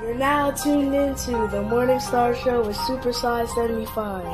You're 0.00 0.14
now 0.14 0.52
tuned 0.52 0.94
into 0.94 1.32
the 1.48 1.60
Morning 1.60 1.98
Star 1.98 2.32
Show 2.32 2.64
with 2.64 2.76
Super 2.76 3.12
Size 3.12 3.52
75. 3.56 4.24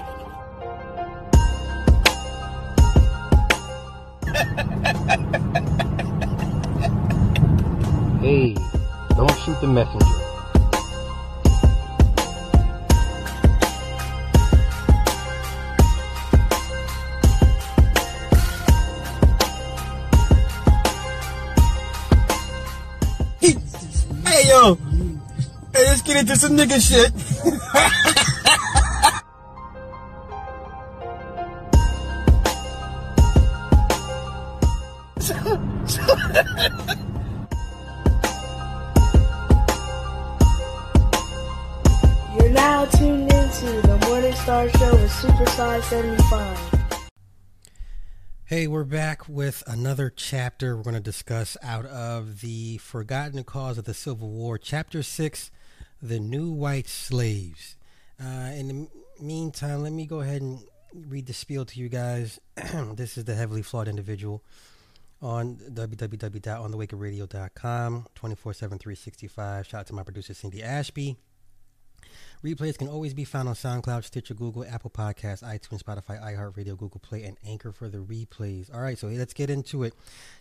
Hey, 8.20 8.54
don't 9.16 9.38
shoot 9.38 9.58
the 9.62 9.68
messenger. 9.68 10.23
Get 26.14 26.20
into 26.20 26.36
some 26.36 26.56
nigga 26.56 26.80
shit. 26.80 27.10
You're 42.36 42.50
now 42.50 42.84
tuned 42.84 43.32
into 43.32 43.82
the 43.82 44.06
Morning 44.06 44.32
Star 44.34 44.68
Show 44.70 44.92
with 44.92 45.10
Super 45.10 45.46
Size 45.46 45.84
75. 45.86 46.74
Hey, 48.44 48.68
we're 48.68 48.84
back 48.84 49.28
with 49.28 49.64
another 49.66 50.12
chapter 50.14 50.76
we're 50.76 50.84
going 50.84 50.94
to 50.94 51.00
discuss 51.00 51.56
out 51.60 51.86
of 51.86 52.40
the 52.40 52.78
Forgotten 52.78 53.42
Cause 53.42 53.78
of 53.78 53.84
the 53.84 53.94
Civil 53.94 54.30
War, 54.30 54.58
Chapter 54.58 55.02
6 55.02 55.50
The 56.04 56.20
New 56.20 56.50
White 56.50 56.86
Slaves. 56.86 57.74
Uh, 58.22 58.52
in 58.54 58.68
the 58.68 58.86
meantime, 59.24 59.82
let 59.82 59.92
me 59.92 60.04
go 60.04 60.20
ahead 60.20 60.42
and 60.42 60.60
read 60.94 61.24
the 61.24 61.32
spiel 61.32 61.64
to 61.64 61.80
you 61.80 61.88
guys. 61.88 62.38
this 62.94 63.16
is 63.16 63.24
the 63.24 63.34
heavily 63.34 63.62
flawed 63.62 63.88
individual 63.88 64.44
on 65.22 65.56
www.onthewakeradio.com, 65.56 68.06
24 68.14 68.52
7, 68.52 68.78
365. 68.78 69.66
Shout 69.66 69.80
out 69.80 69.86
to 69.86 69.94
my 69.94 70.02
producer, 70.02 70.34
Cindy 70.34 70.62
Ashby. 70.62 71.16
Replays 72.44 72.76
can 72.76 72.88
always 72.88 73.14
be 73.14 73.24
found 73.24 73.48
on 73.48 73.54
SoundCloud, 73.54 74.04
Stitcher, 74.04 74.34
Google, 74.34 74.66
Apple 74.66 74.90
Podcasts, 74.90 75.42
iTunes, 75.42 75.82
Spotify, 75.82 76.22
iHeartRadio, 76.22 76.76
Google 76.76 77.00
Play, 77.00 77.22
and 77.22 77.38
Anchor 77.46 77.72
for 77.72 77.88
the 77.88 77.96
replays. 77.96 78.68
All 78.74 78.82
right, 78.82 78.98
so 78.98 79.06
let's 79.06 79.32
get 79.32 79.48
into 79.48 79.84
it. 79.84 79.94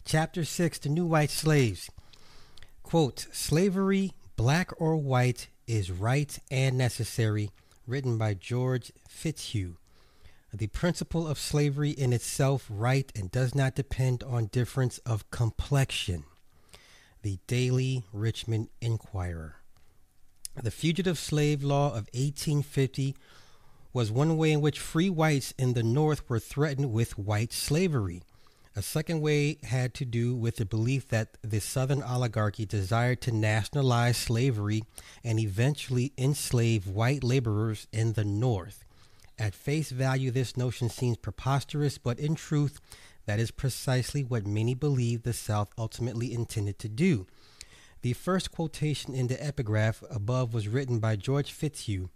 Chapter 0.04 0.44
6 0.44 0.80
The 0.80 0.90
New 0.90 1.06
White 1.06 1.30
Slaves. 1.30 1.90
Quote 2.84 3.28
Slavery, 3.32 4.12
black 4.36 4.72
or 4.78 4.98
white, 4.98 5.48
is 5.68 5.92
right 5.92 6.38
and 6.52 6.78
necessary, 6.78 7.52
written 7.88 8.18
by 8.18 8.34
George 8.34 8.92
Fitzhugh. 9.08 9.76
The 10.54 10.68
principle 10.68 11.28
of 11.28 11.40
slavery 11.40 11.90
in 11.90 12.14
itself 12.14 12.68
right 12.70 13.12
and 13.16 13.32
does 13.32 13.56
not 13.56 13.76
depend 13.76 14.24
on 14.24 14.46
difference 14.48 15.00
of 15.00 15.30
complexion. 15.32 16.26
The 17.24 17.40
Daily 17.48 18.04
Richmond 18.14 18.70
Enquirer. 18.82 19.56
The 20.62 20.70
Fugitive 20.70 21.18
Slave 21.18 21.64
Law 21.64 21.88
of 21.88 22.08
1850 22.14 23.16
was 23.94 24.12
one 24.12 24.38
way 24.38 24.52
in 24.52 24.62
which 24.62 24.80
free 24.80 25.10
whites 25.10 25.54
in 25.58 25.74
the 25.74 25.84
North 25.84 26.30
were 26.30 26.40
threatened 26.40 26.92
with 26.92 27.18
white 27.18 27.52
slavery. 27.52 28.22
A 28.76 28.82
second 28.82 29.22
way 29.22 29.60
had 29.62 29.94
to 29.96 30.06
do 30.06 30.36
with 30.36 30.56
the 30.56 30.66
belief 30.66 31.08
that 31.10 31.38
the 31.44 31.62
Southern 31.62 32.02
oligarchy 32.02 32.66
desired 32.66 33.22
to 33.22 33.32
nationalize 33.32 34.18
slavery 34.18 34.84
and 35.24 35.40
eventually 35.40 36.12
enslave 36.18 36.88
white 36.88 37.24
laborers 37.24 37.86
in 37.92 38.14
the 38.14 38.26
North. 38.26 38.84
At 39.38 39.54
face 39.54 39.92
value, 39.92 40.32
this 40.32 40.58
notion 40.58 40.90
seems 40.90 41.18
preposterous, 41.18 42.00
but 42.00 42.20
in 42.20 42.34
truth, 42.34 42.80
that 43.28 43.40
is 43.40 43.52
precisely 43.52 44.24
what 44.24 44.48
many 44.48 44.74
believe 44.74 45.22
the 45.22 45.34
South 45.34 45.70
ultimately 45.78 46.34
intended 46.34 46.80
to 46.80 46.90
do. 46.90 47.28
The 48.02 48.14
first 48.14 48.52
quotation 48.52 49.14
in 49.14 49.28
the 49.28 49.44
epigraph 49.44 50.04
above 50.10 50.52
was 50.52 50.68
written 50.68 50.98
by 50.98 51.16
George 51.16 51.52
Fitzhugh, 51.52 52.10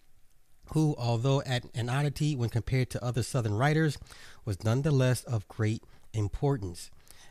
who, 0.74 0.96
although 0.98 1.42
at 1.44 1.66
an 1.76 1.90
oddity 1.90 2.36
when 2.36 2.50
compared 2.50 2.90
to 2.90 3.04
other 3.04 3.24
Southern 3.24 3.54
writers, 3.54 3.98
was 4.44 4.64
nonetheless 4.64 5.24
of 5.24 5.48
great 5.48 5.84
importance. 6.18 6.90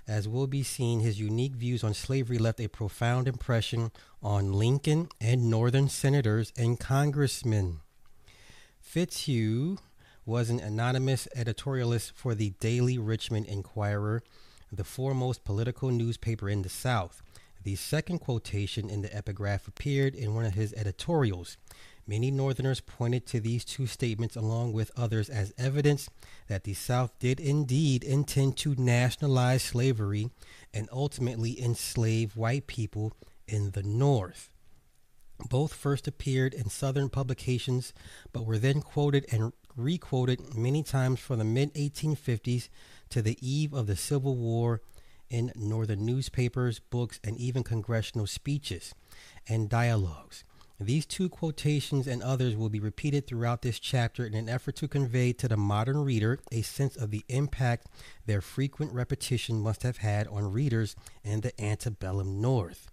As 0.08 0.28
will 0.28 0.47
be 0.47 0.62
seen, 0.62 1.00
his 1.00 1.19
unique 1.19 1.54
views 1.54 1.82
on 1.82 1.92
slavery 1.92 2.38
left 2.38 2.60
a 2.60 2.69
profound 2.69 3.26
impression 3.26 3.91
on 4.22 4.52
Lincoln 4.52 5.08
and 5.20 5.50
Northern 5.50 5.88
senators 5.88 6.52
and 6.56 6.78
congressmen. 6.78 7.80
Fitzhugh 8.80 9.78
was 10.24 10.48
an 10.48 10.60
anonymous 10.60 11.26
editorialist 11.36 12.12
for 12.14 12.34
the 12.34 12.50
Daily 12.60 12.98
Richmond 12.98 13.47
Enquirer, 13.47 14.22
the 14.72 14.84
foremost 14.84 15.44
political 15.44 15.91
newspaper 15.91 16.48
in 16.48 16.62
the 16.62 16.68
South. 16.68 17.20
The 17.64 17.74
second 17.74 18.20
quotation 18.20 18.88
in 18.88 19.03
the 19.03 19.14
epigraph 19.14 19.66
appeared 19.66 20.14
in 20.14 20.34
one 20.36 20.44
of 20.44 20.54
his 20.54 20.72
editorials. 20.74 21.56
Many 22.09 22.31
Northerners 22.31 22.81
pointed 22.81 23.27
to 23.27 23.41
these 23.41 23.65
two 23.65 23.89
statements, 23.89 24.37
along 24.37 24.72
with 24.72 24.93
others, 24.97 25.28
as 25.28 25.53
evidence 25.59 26.09
that 26.47 26.62
the 26.62 26.75
South 26.75 27.19
did 27.19 27.41
indeed 27.41 28.05
intend 28.05 28.56
to 28.59 28.77
nationalize 28.77 29.65
slavery 29.65 30.31
and 30.72 30.89
ultimately 30.93 31.61
enslave 31.61 32.37
white 32.37 32.69
people 32.69 33.12
in 33.49 33.72
the 33.72 33.83
North. 33.83 34.50
Both 35.50 35.75
first 35.75 36.06
appeared 36.06 36.55
in 36.55 36.71
Southern 36.71 37.09
publications, 37.09 37.93
but 38.33 38.47
were 38.47 38.59
then 38.59 38.83
quoted 38.83 39.27
and 39.33 39.53
requoted 39.77 40.55
many 40.55 40.84
times 40.84 41.19
from 41.19 41.39
the 41.41 41.45
mid 41.45 41.75
1850s 41.75 42.69
to 43.11 43.21
the 43.21 43.37
eve 43.47 43.75
of 43.75 43.89
the 43.89 43.97
Civil 43.97 44.37
War 44.37 44.81
in 45.28 45.53
Northern 45.56 46.06
newspapers, 46.06 46.78
books, 46.78 47.19
and 47.25 47.37
even 47.37 47.65
congressional 47.65 48.28
speeches 48.28 48.95
and 49.49 49.69
dialogues. 49.69 50.45
These 50.78 51.06
two 51.06 51.31
quotations 51.31 52.06
and 52.06 52.22
others 52.22 52.54
will 52.54 52.69
be 52.69 52.81
repeated 52.81 53.26
throughout 53.26 53.62
this 53.62 53.78
chapter 53.78 54.26
in 54.26 54.34
an 54.34 54.48
effort 54.48 54.76
to 54.76 54.88
convey 54.88 55.32
to 55.32 55.48
the 55.48 55.56
modern 55.56 56.04
reader 56.04 56.38
a 56.53 56.60
sense 56.60 56.97
of 56.97 57.10
the 57.10 57.25
impact 57.28 57.87
their 58.26 58.42
frequent 58.42 58.92
repetition 58.92 59.60
must 59.60 59.84
have 59.84 59.98
had 59.98 60.26
on 60.28 60.53
readers 60.53 60.94
in 61.25 61.41
the 61.41 61.59
antebellum 61.59 62.42
North. 62.42 62.88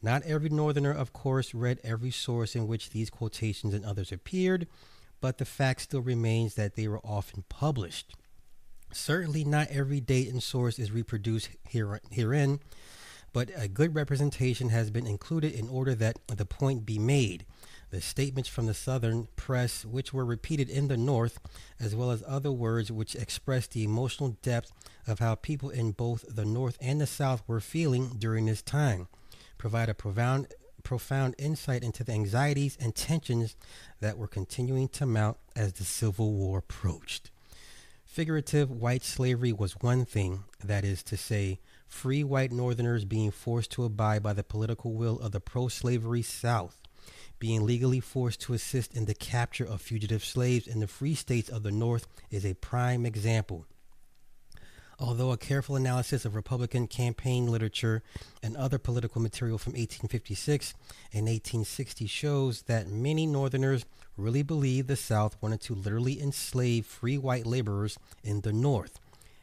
Not 0.00 0.22
every 0.22 0.48
Northerner, 0.48 0.92
of 0.92 1.12
course, 1.12 1.52
read 1.52 1.80
every 1.84 2.10
source 2.10 2.56
in 2.56 2.66
which 2.66 2.90
these 2.90 3.10
quotations 3.10 3.74
and 3.74 3.84
others 3.84 4.10
appeared, 4.10 4.66
but 5.20 5.36
the 5.36 5.44
fact 5.44 5.82
still 5.82 6.00
remains 6.00 6.54
that 6.54 6.76
they 6.76 6.88
were 6.88 7.04
often 7.04 7.44
published. 7.50 8.14
Certainly, 8.90 9.44
not 9.44 9.68
every 9.68 10.00
date 10.00 10.28
and 10.28 10.42
source 10.42 10.78
is 10.78 10.92
reproduced 10.92 11.50
here, 11.68 12.00
herein, 12.10 12.60
but 13.32 13.50
a 13.56 13.68
good 13.68 13.94
representation 13.94 14.70
has 14.70 14.90
been 14.90 15.06
included 15.06 15.52
in 15.52 15.68
order 15.68 15.94
that 15.94 16.18
the 16.28 16.46
point 16.46 16.86
be 16.86 16.98
made. 16.98 17.44
The 17.90 18.00
statements 18.00 18.48
from 18.48 18.66
the 18.66 18.74
Southern 18.74 19.28
press, 19.36 19.84
which 19.84 20.12
were 20.12 20.24
repeated 20.24 20.68
in 20.68 20.88
the 20.88 20.96
North, 20.96 21.38
as 21.80 21.94
well 21.94 22.10
as 22.10 22.22
other 22.26 22.52
words 22.52 22.92
which 22.92 23.14
express 23.14 23.66
the 23.66 23.84
emotional 23.84 24.36
depth 24.42 24.72
of 25.06 25.20
how 25.20 25.36
people 25.36 25.70
in 25.70 25.92
both 25.92 26.24
the 26.28 26.44
North 26.44 26.76
and 26.80 27.00
the 27.00 27.06
South 27.06 27.42
were 27.46 27.60
feeling 27.60 28.16
during 28.18 28.46
this 28.46 28.62
time, 28.62 29.08
provide 29.56 29.88
a 29.88 29.94
profound 29.94 30.48
profound 30.84 31.34
insight 31.38 31.82
into 31.82 32.04
the 32.04 32.12
anxieties 32.12 32.78
and 32.80 32.94
tensions 32.94 33.56
that 34.00 34.16
were 34.16 34.28
continuing 34.28 34.88
to 34.88 35.04
mount 35.04 35.36
as 35.54 35.74
the 35.74 35.84
Civil 35.84 36.32
War 36.32 36.58
approached. 36.58 37.30
Figurative 38.06 38.70
white 38.70 39.02
slavery 39.04 39.52
was 39.52 39.72
one 39.80 40.04
thing, 40.04 40.44
that 40.64 40.84
is 40.84 41.02
to 41.02 41.16
say, 41.16 41.58
free 41.88 42.22
white 42.22 42.52
Northerners 42.52 43.04
being 43.04 43.30
forced 43.30 43.72
to 43.72 43.84
abide 43.84 44.22
by 44.22 44.32
the 44.32 44.44
political 44.44 44.92
will 44.92 45.18
of 45.18 45.32
the 45.32 45.40
pro 45.40 45.68
slavery 45.68 46.22
South, 46.22 46.82
being 47.38 47.66
legally 47.66 48.00
forced 48.00 48.40
to 48.42 48.52
assist 48.52 48.94
in 48.94 49.06
the 49.06 49.14
capture 49.14 49.64
of 49.64 49.80
fugitive 49.80 50.24
slaves 50.24 50.66
in 50.66 50.80
the 50.80 50.86
free 50.86 51.14
states 51.14 51.48
of 51.48 51.62
the 51.62 51.72
North 51.72 52.06
is 52.30 52.44
a 52.44 52.54
prime 52.54 53.06
example. 53.06 53.66
Although 55.00 55.30
a 55.30 55.36
careful 55.36 55.76
analysis 55.76 56.24
of 56.24 56.34
Republican 56.34 56.88
campaign 56.88 57.46
literature 57.46 58.02
and 58.42 58.56
other 58.56 58.78
political 58.78 59.22
material 59.22 59.56
from 59.56 59.74
1856 59.74 60.74
and 61.12 61.26
1860 61.26 62.06
shows 62.06 62.62
that 62.62 62.88
many 62.88 63.24
Northerners 63.24 63.86
really 64.16 64.42
believed 64.42 64.88
the 64.88 64.96
South 64.96 65.36
wanted 65.40 65.60
to 65.60 65.74
literally 65.74 66.20
enslave 66.20 66.84
free 66.84 67.16
white 67.16 67.46
laborers 67.46 67.96
in 68.24 68.40
the 68.40 68.52
North. 68.52 68.98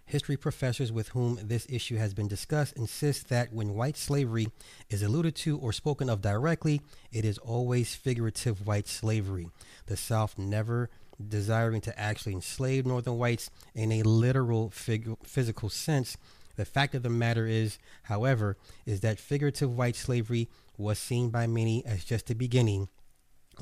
History 0.08 0.38
professors 0.38 0.92
with 0.92 1.10
whom 1.10 1.40
this 1.42 1.66
issue 1.68 1.98
has 1.98 2.14
been 2.14 2.28
discussed 2.28 2.74
insist 2.74 3.28
that 3.30 3.52
when 3.52 3.74
white 3.74 3.98
slavery 3.98 4.48
is 4.90 5.02
alluded 5.02 5.36
to 5.38 5.58
or 5.58 5.74
spoken 5.74 6.10
of 6.10 6.22
directly, 6.22 6.82
it 7.12 7.26
is 7.26 7.40
always 7.40 7.96
figurative 7.96 8.68
white 8.68 8.88
slavery. 8.88 9.50
The 9.88 9.98
South 9.98 10.38
never 10.38 10.92
desiring 11.28 11.82
to 11.82 12.00
actually 12.00 12.34
enslave 12.34 12.86
northern 12.86 13.18
whites 13.18 13.50
in 13.74 13.92
a 13.92 14.04
literal 14.04 14.70
fig- 14.70 15.18
physical 15.24 15.70
sense, 15.70 16.18
The 16.56 16.66
fact 16.66 16.96
of 16.96 17.04
the 17.04 17.10
matter 17.10 17.48
is, 17.48 17.78
however, 18.04 18.58
is 18.86 19.02
that 19.02 19.20
figurative 19.20 19.76
white 19.76 19.96
slavery 19.96 20.48
was 20.78 21.00
seen 21.00 21.30
by 21.30 21.48
many 21.48 21.86
as 21.86 22.06
just 22.06 22.28
the 22.28 22.36
beginning. 22.36 22.88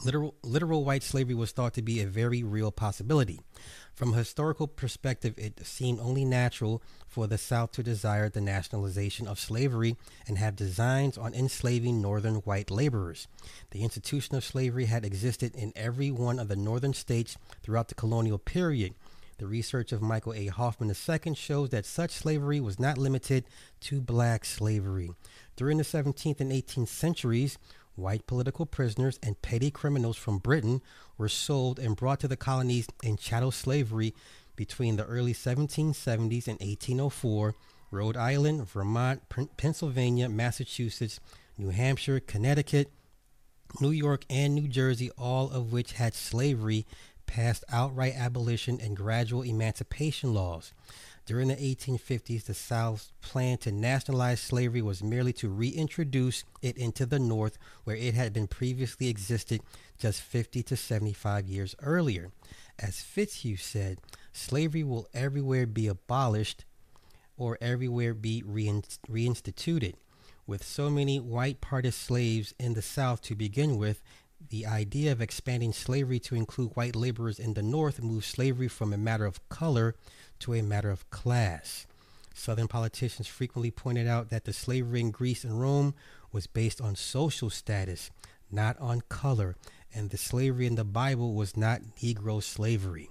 Literal, 0.03 0.35
literal 0.43 0.83
white 0.85 1.03
slavery 1.03 1.35
was 1.35 1.51
thought 1.51 1.73
to 1.75 1.81
be 1.81 2.01
a 2.01 2.07
very 2.07 2.43
real 2.43 2.71
possibility. 2.71 3.41
From 3.93 4.13
a 4.13 4.17
historical 4.17 4.67
perspective, 4.67 5.35
it 5.37 5.65
seemed 5.65 5.99
only 5.99 6.25
natural 6.25 6.81
for 7.07 7.27
the 7.27 7.37
South 7.37 7.73
to 7.73 7.83
desire 7.83 8.27
the 8.27 8.41
nationalization 8.41 9.27
of 9.27 9.39
slavery 9.39 9.97
and 10.27 10.39
have 10.39 10.55
designs 10.55 11.15
on 11.15 11.35
enslaving 11.35 12.01
northern 12.01 12.35
white 12.37 12.71
laborers. 12.71 13.27
The 13.69 13.83
institution 13.83 14.35
of 14.35 14.43
slavery 14.43 14.85
had 14.85 15.05
existed 15.05 15.55
in 15.55 15.73
every 15.75 16.09
one 16.09 16.39
of 16.39 16.47
the 16.47 16.55
northern 16.55 16.93
states 16.93 17.37
throughout 17.61 17.87
the 17.87 17.95
colonial 17.95 18.39
period. 18.39 18.95
The 19.37 19.45
research 19.45 19.91
of 19.91 20.01
Michael 20.01 20.33
A. 20.33 20.47
Hoffman 20.47 20.89
II 20.89 21.35
shows 21.35 21.69
that 21.69 21.85
such 21.85 22.11
slavery 22.11 22.59
was 22.59 22.79
not 22.79 22.97
limited 22.97 23.45
to 23.81 24.01
black 24.01 24.43
slavery. 24.43 25.11
During 25.55 25.77
the 25.77 25.83
17th 25.83 26.39
and 26.39 26.51
18th 26.51 26.87
centuries, 26.87 27.59
white 27.95 28.25
political 28.25 28.65
prisoners 28.65 29.19
and 29.21 29.41
petty 29.41 29.69
criminals 29.69 30.17
from 30.17 30.39
Britain 30.39 30.81
were 31.17 31.29
sold 31.29 31.79
and 31.79 31.95
brought 31.95 32.19
to 32.21 32.27
the 32.27 32.37
colonies 32.37 32.87
in 33.03 33.17
chattel 33.17 33.51
slavery 33.51 34.13
between 34.55 34.95
the 34.95 35.05
early 35.05 35.33
1770s 35.33 36.47
and 36.47 36.59
1804. 36.59 37.55
Rhode 37.91 38.17
Island, 38.17 38.67
Vermont, 38.67 39.21
Pennsylvania, 39.57 40.27
Massachusetts, 40.27 41.19
New 41.57 41.69
Hampshire, 41.69 42.19
Connecticut, 42.19 42.91
New 43.79 43.91
York, 43.91 44.25
and 44.29 44.55
New 44.55 44.67
Jersey, 44.67 45.11
all 45.17 45.51
of 45.51 45.71
which 45.71 45.93
had 45.93 46.15
slavery, 46.15 46.87
passed 47.25 47.63
outright 47.71 48.13
abolition 48.15 48.79
and 48.81 48.97
gradual 48.97 49.43
emancipation 49.43 50.33
laws. 50.33 50.73
During 51.25 51.47
the 51.47 51.55
1850s, 51.55 52.43
the 52.43 52.53
South's 52.53 53.13
plan 53.21 53.57
to 53.59 53.71
nationalize 53.71 54.41
slavery 54.41 54.81
was 54.81 55.01
merely 55.01 55.31
to 55.33 55.47
reintroduce 55.47 56.43
it 56.61 56.77
into 56.77 57.05
the 57.05 57.19
North, 57.19 57.57
where 57.85 57.95
it 57.95 58.13
had 58.13 58.33
been 58.33 58.47
previously 58.47 59.07
existed 59.07 59.61
just 59.97 60.21
50 60.21 60.63
to 60.63 60.75
75 60.75 61.47
years 61.47 61.75
earlier. 61.81 62.31
As 62.77 63.01
Fitzhugh 63.01 63.55
said, 63.55 63.99
slavery 64.33 64.83
will 64.83 65.07
everywhere 65.13 65.65
be 65.65 65.87
abolished 65.87 66.65
or 67.37 67.57
everywhere 67.61 68.13
be 68.13 68.43
reinstituted. 68.43 69.93
With 70.45 70.63
so 70.65 70.89
many 70.89 71.21
white 71.21 71.61
parted 71.61 71.93
slaves 71.93 72.53
in 72.59 72.73
the 72.73 72.81
South 72.81 73.21
to 73.23 73.35
begin 73.35 73.77
with, 73.77 74.03
the 74.49 74.65
idea 74.65 75.13
of 75.13 75.21
expanding 75.21 75.71
slavery 75.71 76.19
to 76.19 76.35
include 76.35 76.75
white 76.75 76.97
laborers 76.97 77.39
in 77.39 77.53
the 77.53 77.63
North 77.63 78.01
moved 78.01 78.25
slavery 78.25 78.67
from 78.67 78.91
a 78.91 78.97
matter 78.97 79.25
of 79.25 79.47
color 79.47 79.95
to 80.43 80.53
a 80.53 80.61
matter 80.61 80.89
of 80.89 81.09
class. 81.09 81.87
Southern 82.33 82.67
politicians 82.67 83.27
frequently 83.27 83.71
pointed 83.71 84.07
out 84.07 84.29
that 84.29 84.43
the 84.43 84.51
slavery 84.51 84.99
in 84.99 85.09
Greece 85.09 85.45
and 85.45 85.61
Rome 85.61 85.93
was 86.33 86.47
based 86.47 86.81
on 86.81 86.95
social 86.95 87.49
status, 87.49 88.11
not 88.51 88.77
on 88.79 89.01
color, 89.07 89.55
and 89.93 90.09
the 90.09 90.17
slavery 90.17 90.65
in 90.65 90.75
the 90.75 90.83
Bible 90.83 91.33
was 91.33 91.55
not 91.55 91.81
Negro 92.01 92.43
slavery. 92.43 93.09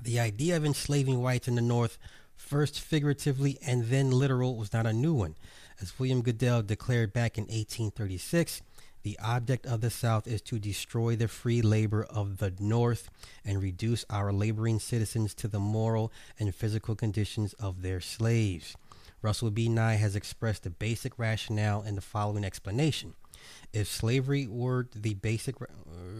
The 0.00 0.20
idea 0.20 0.56
of 0.56 0.64
enslaving 0.64 1.20
whites 1.20 1.48
in 1.48 1.56
the 1.56 1.62
North, 1.62 1.98
first 2.36 2.80
figuratively 2.80 3.58
and 3.66 3.86
then 3.86 4.12
literal, 4.12 4.56
was 4.56 4.72
not 4.72 4.86
a 4.86 4.92
new 4.92 5.14
one. 5.14 5.34
As 5.80 5.98
William 5.98 6.22
Goodell 6.22 6.62
declared 6.62 7.12
back 7.12 7.38
in 7.38 7.44
1836, 7.44 8.62
the 9.06 9.18
object 9.22 9.66
of 9.66 9.82
the 9.82 9.88
South 9.88 10.26
is 10.26 10.42
to 10.42 10.58
destroy 10.58 11.14
the 11.14 11.28
free 11.28 11.62
labor 11.62 12.02
of 12.10 12.38
the 12.38 12.52
North 12.58 13.08
and 13.44 13.62
reduce 13.62 14.04
our 14.10 14.32
laboring 14.32 14.80
citizens 14.80 15.32
to 15.32 15.46
the 15.46 15.60
moral 15.60 16.10
and 16.40 16.52
physical 16.52 16.96
conditions 16.96 17.52
of 17.52 17.82
their 17.82 18.00
slaves. 18.00 18.76
Russell 19.22 19.52
B. 19.52 19.68
Nye 19.68 19.94
has 19.94 20.16
expressed 20.16 20.64
the 20.64 20.70
basic 20.70 21.20
rationale 21.20 21.82
in 21.82 21.94
the 21.94 22.00
following 22.00 22.44
explanation. 22.44 23.14
If 23.72 23.86
slavery 23.86 24.48
were 24.48 24.88
the 24.92 25.14
basic, 25.14 25.62
uh, 25.62 25.66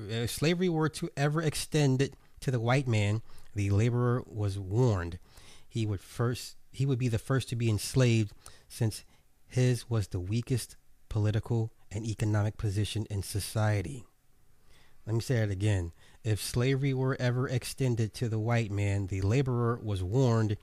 if 0.09 0.31
slavery 0.31 0.69
were 0.69 0.91
to 0.91 1.11
ever 1.17 1.43
extend 1.43 2.01
it 2.01 2.15
to 2.39 2.53
the 2.53 2.61
white 2.61 2.87
man, 2.87 3.21
the 3.53 3.71
laborer 3.71 4.23
was 4.29 4.61
warned. 4.61 5.19
He 5.69 5.87
would 5.87 6.01
first, 6.01 6.55
he 6.71 6.87
would 6.87 7.01
be 7.01 7.09
the 7.09 7.19
first 7.19 7.49
to 7.49 7.57
be 7.57 7.69
enslaved, 7.69 8.31
since 8.69 9.03
his 9.49 9.91
was 9.91 10.07
the 10.07 10.21
weakest 10.21 10.77
political 11.09 11.73
and 11.91 12.05
economic 12.05 12.57
position 12.57 13.07
in 13.11 13.23
society. 13.23 14.05
Let 15.07 15.15
me 15.15 15.21
say 15.21 15.37
it 15.37 15.51
again. 15.51 15.93
If 16.25 16.43
slavery 16.43 16.93
were 16.93 17.17
ever 17.21 17.49
extended 17.49 18.13
to 18.15 18.29
the 18.29 18.41
white 18.41 18.71
man, 18.73 19.07
the 19.07 19.21
laborer 19.21 19.79
was 19.83 20.03
warned 20.03 20.57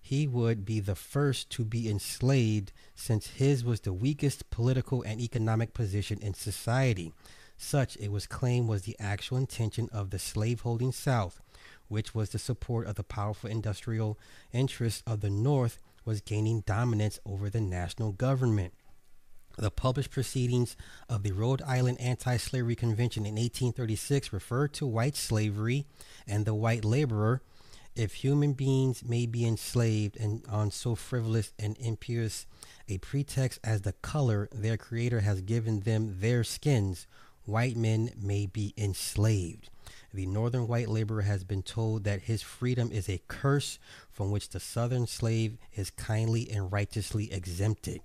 he 0.00 0.26
would 0.26 0.64
be 0.64 0.80
the 0.80 0.94
first 0.94 1.50
to 1.50 1.64
be 1.64 1.88
enslaved 1.88 2.72
since 2.94 3.26
his 3.26 3.64
was 3.64 3.80
the 3.80 3.92
weakest 3.92 4.48
political 4.50 5.02
and 5.02 5.20
economic 5.20 5.74
position 5.74 6.18
in 6.22 6.32
society. 6.34 7.12
Such, 7.58 7.96
it 7.98 8.10
was 8.10 8.26
claimed, 8.26 8.68
was 8.68 8.82
the 8.82 8.96
actual 8.98 9.36
intention 9.36 9.90
of 9.92 10.08
the 10.08 10.18
slaveholding 10.18 10.92
South, 10.92 11.42
which 11.88 12.14
was 12.14 12.30
the 12.30 12.38
support 12.38 12.86
of 12.86 12.94
the 12.94 13.04
powerful 13.04 13.50
industrial 13.50 14.18
interests 14.52 15.02
of 15.06 15.20
the 15.20 15.28
North, 15.28 15.78
was 16.06 16.22
gaining 16.22 16.62
dominance 16.62 17.20
over 17.26 17.50
the 17.50 17.60
national 17.60 18.12
government. 18.12 18.72
The 19.58 19.70
published 19.70 20.10
proceedings 20.10 20.76
of 21.08 21.22
the 21.22 21.32
Rhode 21.32 21.60
Island 21.62 22.00
Anti 22.00 22.36
Slavery 22.36 22.76
Convention 22.76 23.26
in 23.26 23.34
1836 23.34 24.32
referred 24.32 24.72
to 24.74 24.86
white 24.86 25.16
slavery 25.16 25.86
and 26.26 26.46
the 26.46 26.54
white 26.54 26.84
laborer. 26.84 27.42
If 27.96 28.14
human 28.14 28.52
beings 28.52 29.04
may 29.04 29.26
be 29.26 29.44
enslaved 29.44 30.16
and 30.16 30.46
on 30.48 30.70
so 30.70 30.94
frivolous 30.94 31.52
and 31.58 31.76
impious 31.78 32.46
a 32.88 32.98
pretext 32.98 33.58
as 33.64 33.82
the 33.82 33.92
color 33.92 34.48
their 34.52 34.76
Creator 34.76 35.20
has 35.20 35.40
given 35.42 35.80
them 35.80 36.20
their 36.20 36.44
skins, 36.44 37.06
white 37.44 37.76
men 37.76 38.12
may 38.16 38.46
be 38.46 38.72
enslaved. 38.78 39.68
The 40.14 40.26
northern 40.26 40.68
white 40.68 40.88
laborer 40.88 41.22
has 41.22 41.44
been 41.44 41.62
told 41.62 42.04
that 42.04 42.22
his 42.22 42.42
freedom 42.42 42.92
is 42.92 43.08
a 43.08 43.22
curse 43.28 43.78
from 44.10 44.30
which 44.30 44.50
the 44.50 44.60
southern 44.60 45.06
slave 45.06 45.58
is 45.74 45.90
kindly 45.90 46.48
and 46.50 46.72
righteously 46.72 47.32
exempted 47.32 48.00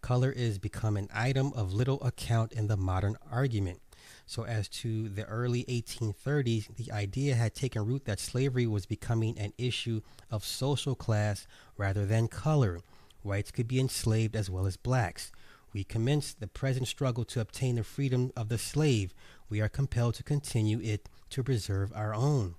color 0.00 0.30
is 0.30 0.58
become 0.58 0.96
an 0.96 1.08
item 1.12 1.52
of 1.54 1.72
little 1.72 2.02
account 2.02 2.52
in 2.52 2.66
the 2.66 2.76
modern 2.76 3.16
argument. 3.30 3.80
So, 4.26 4.44
as 4.44 4.68
to 4.68 5.08
the 5.08 5.24
early 5.24 5.64
1830s, 5.64 6.76
the 6.76 6.92
idea 6.92 7.34
had 7.34 7.54
taken 7.54 7.86
root 7.86 8.04
that 8.04 8.20
slavery 8.20 8.66
was 8.66 8.86
becoming 8.86 9.38
an 9.38 9.52
issue 9.56 10.02
of 10.30 10.44
social 10.44 10.94
class 10.94 11.46
rather 11.76 12.04
than 12.04 12.28
color. 12.28 12.80
Whites 13.22 13.50
could 13.50 13.68
be 13.68 13.80
enslaved 13.80 14.36
as 14.36 14.50
well 14.50 14.66
as 14.66 14.76
blacks. 14.76 15.32
We 15.72 15.84
commenced 15.84 16.40
the 16.40 16.46
present 16.46 16.88
struggle 16.88 17.24
to 17.26 17.40
obtain 17.40 17.76
the 17.76 17.84
freedom 17.84 18.32
of 18.36 18.48
the 18.48 18.58
slave. 18.58 19.14
We 19.48 19.60
are 19.60 19.68
compelled 19.68 20.14
to 20.14 20.22
continue 20.22 20.80
it 20.80 21.08
to 21.30 21.42
preserve 21.42 21.92
our 21.94 22.14
own. 22.14 22.54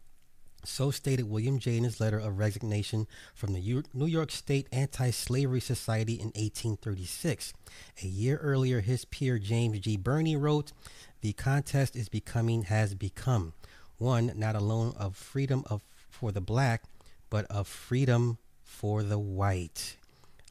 So 0.64 0.92
stated 0.92 1.30
William 1.30 1.58
Jay 1.58 1.78
in 1.78 1.84
his 1.84 2.00
letter 2.00 2.20
of 2.20 2.38
resignation 2.38 3.08
from 3.34 3.54
the 3.54 3.84
New 3.94 4.06
York 4.06 4.32
State 4.32 4.68
Anti 4.72 5.10
Slavery 5.12 5.62
Society 5.62 6.14
in 6.14 6.28
1836. 6.28 7.54
A 8.04 8.08
year 8.08 8.38
earlier, 8.38 8.82
his 8.82 9.06
peer 9.06 9.40
James 9.40 9.80
G. 9.80 9.96
Birney 9.96 10.36
wrote, 10.36 10.74
The 11.22 11.34
contest 11.34 11.96
is 11.96 12.10
becoming, 12.10 12.64
has 12.64 12.94
become, 12.94 13.54
one 13.98 14.34
not 14.36 14.56
alone 14.56 14.94
of 14.98 15.16
freedom 15.16 15.64
of, 15.70 15.82
for 16.10 16.32
the 16.32 16.42
black, 16.42 16.84
but 17.30 17.46
of 17.46 17.68
freedom 17.68 18.38
for 18.64 19.02
the 19.04 19.20
white. 19.20 19.96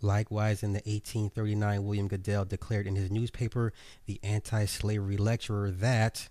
Likewise, 0.01 0.63
in 0.63 0.73
the 0.73 0.83
1839, 0.85 1.85
William 1.85 2.09
Goodell 2.09 2.45
declared 2.45 2.87
in 2.87 2.97
his 2.97 3.11
newspaper, 3.11 3.73
The 4.07 4.21
Anti 4.23 4.65
Slavery 4.65 5.17
Lecturer, 5.17 5.71
that 5.71 6.29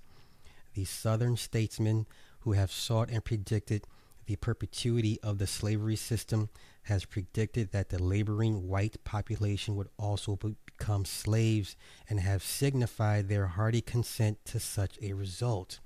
the 0.74 0.86
Southern 0.86 1.36
statesmen 1.36 2.06
who 2.48 2.54
have 2.54 2.72
sought 2.72 3.10
and 3.10 3.26
predicted 3.26 3.84
the 4.26 4.38
perpetuity 4.38 5.20
of 5.22 5.38
the 5.38 5.46
slavery 5.46 5.98
system 5.98 6.48
has 6.84 7.04
predicted 7.04 7.74
that 7.74 7.90
the 7.90 8.02
laboring 8.02 8.70
white 8.70 8.96
population 9.04 9.76
would 9.76 9.90
also 10.00 10.38
become 10.38 11.04
slaves 11.04 11.76
and 12.10 12.22
have 12.22 12.42
signified 12.42 13.28
their 13.28 13.48
hearty 13.48 13.82
consent 13.82 14.38
to 14.46 14.62
such 14.62 14.98
a 15.02 15.12
result. 15.12 15.82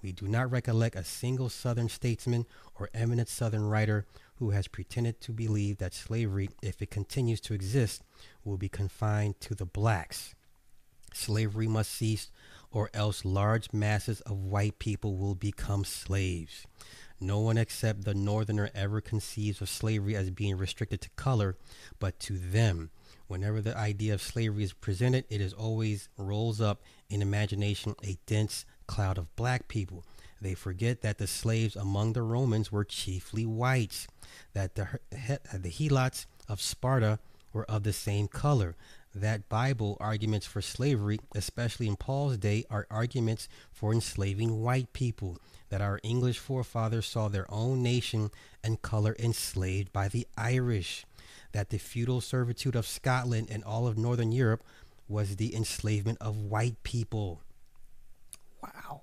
We 0.00 0.10
do 0.10 0.26
not 0.26 0.50
recollect 0.50 0.96
a 0.96 1.04
single 1.04 1.50
Southern 1.50 1.90
statesman 1.90 2.46
or 2.80 2.88
eminent 2.94 3.28
Southern 3.28 3.68
writer 3.68 4.06
who 4.36 4.50
has 4.52 4.68
pretended 4.68 5.20
to 5.20 5.32
believe 5.32 5.76
that 5.76 5.92
slavery, 5.92 6.48
if 6.62 6.80
it 6.80 6.90
continues 6.90 7.42
to 7.42 7.52
exist, 7.52 8.02
will 8.42 8.56
be 8.56 8.70
confined 8.70 9.38
to 9.40 9.54
the 9.54 9.66
blacks. 9.66 10.34
Slavery 11.16 11.66
must 11.66 11.92
cease 11.92 12.30
or 12.70 12.90
else 12.92 13.24
large 13.24 13.72
masses 13.72 14.20
of 14.22 14.36
white 14.36 14.78
people 14.78 15.16
will 15.16 15.34
become 15.34 15.84
slaves. 15.84 16.66
No 17.18 17.40
one 17.40 17.56
except 17.56 18.04
the 18.04 18.14
Northerner 18.14 18.70
ever 18.74 19.00
conceives 19.00 19.62
of 19.62 19.70
slavery 19.70 20.14
as 20.14 20.30
being 20.30 20.58
restricted 20.58 21.00
to 21.00 21.10
color, 21.16 21.56
but 21.98 22.20
to 22.20 22.38
them. 22.38 22.90
Whenever 23.28 23.62
the 23.62 23.76
idea 23.76 24.12
of 24.12 24.20
slavery 24.20 24.62
is 24.62 24.74
presented, 24.74 25.24
it 25.30 25.40
is 25.40 25.54
always 25.54 26.10
rolls 26.18 26.60
up 26.60 26.82
in 27.08 27.22
imagination 27.22 27.94
a 28.04 28.18
dense 28.26 28.66
cloud 28.86 29.16
of 29.16 29.34
black 29.36 29.68
people. 29.68 30.04
They 30.40 30.54
forget 30.54 31.00
that 31.00 31.16
the 31.16 31.26
slaves 31.26 31.76
among 31.76 32.12
the 32.12 32.22
Romans 32.22 32.70
were 32.70 32.84
chiefly 32.84 33.46
whites, 33.46 34.06
that 34.52 34.74
the, 34.74 35.00
the 35.10 35.70
helots 35.70 36.26
of 36.46 36.60
Sparta 36.60 37.18
were 37.54 37.68
of 37.70 37.84
the 37.84 37.92
same 37.94 38.28
color. 38.28 38.76
That 39.16 39.48
Bible 39.48 39.96
arguments 39.98 40.46
for 40.46 40.60
slavery, 40.60 41.18
especially 41.34 41.88
in 41.88 41.96
Paul's 41.96 42.36
day, 42.36 42.66
are 42.68 42.86
arguments 42.90 43.48
for 43.72 43.94
enslaving 43.94 44.60
white 44.60 44.92
people. 44.92 45.38
That 45.70 45.80
our 45.80 45.98
English 46.02 46.38
forefathers 46.38 47.06
saw 47.06 47.28
their 47.28 47.50
own 47.50 47.82
nation 47.82 48.30
and 48.62 48.82
color 48.82 49.16
enslaved 49.18 49.90
by 49.90 50.08
the 50.08 50.26
Irish. 50.36 51.06
That 51.52 51.70
the 51.70 51.78
feudal 51.78 52.20
servitude 52.20 52.76
of 52.76 52.86
Scotland 52.86 53.48
and 53.50 53.64
all 53.64 53.86
of 53.86 53.96
Northern 53.96 54.32
Europe 54.32 54.62
was 55.08 55.36
the 55.36 55.56
enslavement 55.56 56.18
of 56.20 56.36
white 56.36 56.82
people. 56.82 57.40
Wow. 58.62 59.00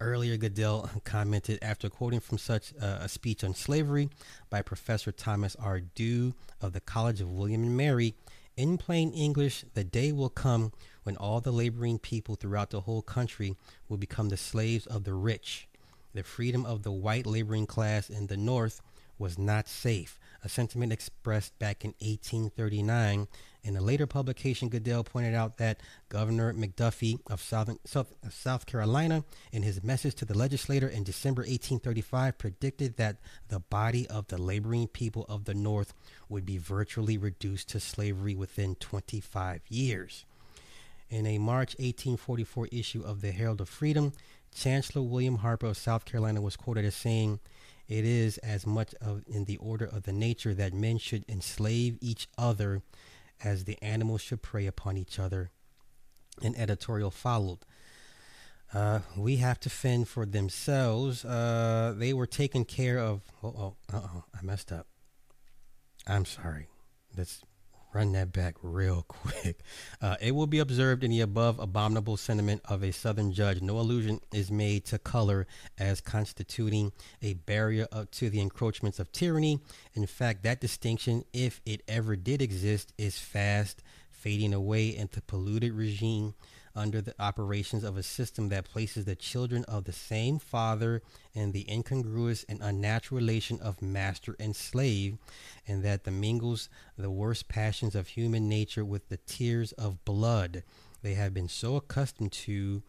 Earlier, 0.00 0.36
Goodell 0.36 0.90
commented 1.04 1.60
after 1.62 1.88
quoting 1.88 2.18
from 2.18 2.38
such 2.38 2.72
a 2.72 3.08
speech 3.08 3.44
on 3.44 3.54
slavery 3.54 4.10
by 4.50 4.62
Professor 4.62 5.12
Thomas 5.12 5.54
R. 5.60 5.78
Dew 5.78 6.34
of 6.60 6.72
the 6.72 6.80
College 6.80 7.20
of 7.20 7.30
William 7.30 7.62
and 7.62 7.76
Mary. 7.76 8.16
In 8.56 8.78
plain 8.78 9.12
English, 9.12 9.64
the 9.74 9.82
day 9.82 10.12
will 10.12 10.28
come 10.28 10.72
when 11.02 11.16
all 11.16 11.40
the 11.40 11.52
laboring 11.52 11.98
people 11.98 12.36
throughout 12.36 12.70
the 12.70 12.82
whole 12.82 13.02
country 13.02 13.56
will 13.88 13.96
become 13.96 14.28
the 14.28 14.36
slaves 14.36 14.86
of 14.86 15.02
the 15.02 15.14
rich. 15.14 15.66
The 16.14 16.22
freedom 16.22 16.64
of 16.64 16.84
the 16.84 16.92
white 16.92 17.26
laboring 17.26 17.66
class 17.66 18.08
in 18.08 18.28
the 18.28 18.36
North 18.36 18.80
was 19.18 19.38
not 19.38 19.66
safe, 19.66 20.20
a 20.44 20.48
sentiment 20.48 20.92
expressed 20.92 21.58
back 21.58 21.84
in 21.84 21.94
1839 21.98 23.26
in 23.64 23.76
a 23.76 23.80
later 23.80 24.06
publication, 24.06 24.68
Goodell 24.68 25.04
pointed 25.04 25.34
out 25.34 25.56
that 25.56 25.80
Governor 26.10 26.52
McDuffie 26.52 27.18
of 27.28 27.40
South, 27.40 27.74
South 28.30 28.66
Carolina, 28.66 29.24
in 29.52 29.62
his 29.62 29.82
message 29.82 30.14
to 30.16 30.26
the 30.26 30.36
legislature 30.36 30.88
in 30.88 31.02
December 31.02 31.40
1835, 31.40 32.36
predicted 32.36 32.98
that 32.98 33.16
the 33.48 33.60
body 33.60 34.06
of 34.08 34.28
the 34.28 34.36
laboring 34.36 34.86
people 34.86 35.24
of 35.30 35.46
the 35.46 35.54
North 35.54 35.94
would 36.28 36.44
be 36.44 36.58
virtually 36.58 37.16
reduced 37.16 37.70
to 37.70 37.80
slavery 37.80 38.34
within 38.34 38.74
25 38.74 39.62
years. 39.70 40.26
In 41.08 41.26
a 41.26 41.38
March 41.38 41.70
1844 41.78 42.68
issue 42.70 43.02
of 43.02 43.22
the 43.22 43.32
Herald 43.32 43.62
of 43.62 43.68
Freedom, 43.70 44.12
Chancellor 44.54 45.02
William 45.02 45.36
Harper 45.36 45.66
of 45.66 45.78
South 45.78 46.04
Carolina 46.04 46.42
was 46.42 46.56
quoted 46.56 46.84
as 46.84 46.94
saying, 46.94 47.40
It 47.88 48.04
is 48.04 48.36
as 48.38 48.66
much 48.66 48.94
of 49.00 49.22
in 49.26 49.46
the 49.46 49.56
order 49.56 49.86
of 49.86 50.02
the 50.02 50.12
nature 50.12 50.52
that 50.52 50.74
men 50.74 50.98
should 50.98 51.24
enslave 51.28 51.96
each 52.02 52.28
other 52.36 52.82
as 53.44 53.64
the 53.64 53.80
animals 53.82 54.22
should 54.22 54.42
prey 54.42 54.66
upon 54.66 54.96
each 54.96 55.18
other. 55.18 55.50
An 56.42 56.56
editorial 56.56 57.10
followed. 57.10 57.60
Uh, 58.72 59.00
we 59.16 59.36
have 59.36 59.60
to 59.60 59.70
fend 59.70 60.08
for 60.08 60.26
themselves. 60.26 61.24
Uh, 61.24 61.94
they 61.96 62.12
were 62.12 62.26
taken 62.26 62.64
care 62.64 62.98
of. 62.98 63.20
Oh, 63.42 63.54
oh, 63.56 63.76
oh, 63.92 64.24
I 64.36 64.42
messed 64.42 64.72
up. 64.72 64.88
I'm 66.06 66.24
sorry. 66.24 66.68
Let's 67.16 67.42
run 67.94 68.12
that 68.12 68.32
back 68.32 68.56
real 68.62 69.02
quick. 69.08 69.60
Uh, 70.00 70.16
it 70.20 70.34
will 70.34 70.46
be 70.46 70.58
observed 70.58 71.04
in 71.04 71.10
the 71.10 71.20
above 71.20 71.58
abominable 71.58 72.16
sentiment 72.16 72.60
of 72.64 72.82
a 72.82 72.92
Southern 72.92 73.32
judge. 73.32 73.62
No 73.62 73.78
allusion 73.78 74.20
is 74.32 74.50
made 74.50 74.84
to 74.86 74.98
color 74.98 75.46
as 75.78 76.00
constituting 76.00 76.92
a 77.22 77.34
barrier 77.34 77.86
to 78.10 78.30
the 78.30 78.40
encroachments 78.40 78.98
of 78.98 79.12
tyranny. 79.12 79.60
In 79.94 80.06
fact, 80.06 80.42
that 80.42 80.60
distinction, 80.60 81.24
if 81.32 81.60
it 81.64 81.82
ever 81.88 82.16
did 82.16 82.42
exist, 82.42 82.92
is 82.98 83.18
fast 83.18 83.82
fading 84.10 84.54
away 84.54 84.94
into 84.94 85.20
polluted 85.20 85.72
regime 85.74 86.34
under 86.76 87.00
the 87.00 87.14
operations 87.18 87.84
of 87.84 87.96
a 87.96 88.02
system 88.02 88.48
that 88.48 88.64
places 88.64 89.04
the 89.04 89.14
children 89.14 89.64
of 89.64 89.84
the 89.84 89.92
same 89.92 90.38
father 90.38 91.02
in 91.32 91.52
the 91.52 91.70
incongruous 91.70 92.44
and 92.48 92.60
unnatural 92.62 93.20
relation 93.20 93.60
of 93.60 93.82
master 93.82 94.36
and 94.38 94.56
slave, 94.56 95.16
and 95.66 95.84
that 95.84 96.04
the 96.04 96.10
mingles 96.10 96.68
the 96.96 97.10
worst 97.10 97.48
passions 97.48 97.94
of 97.94 98.08
human 98.08 98.48
nature 98.48 98.84
with 98.84 99.08
the 99.08 99.18
tears 99.18 99.72
of 99.72 100.04
blood. 100.04 100.62
They 101.02 101.14
have 101.14 101.34
been 101.34 101.48
so 101.48 101.76
accustomed 101.76 102.32
to 102.32 102.82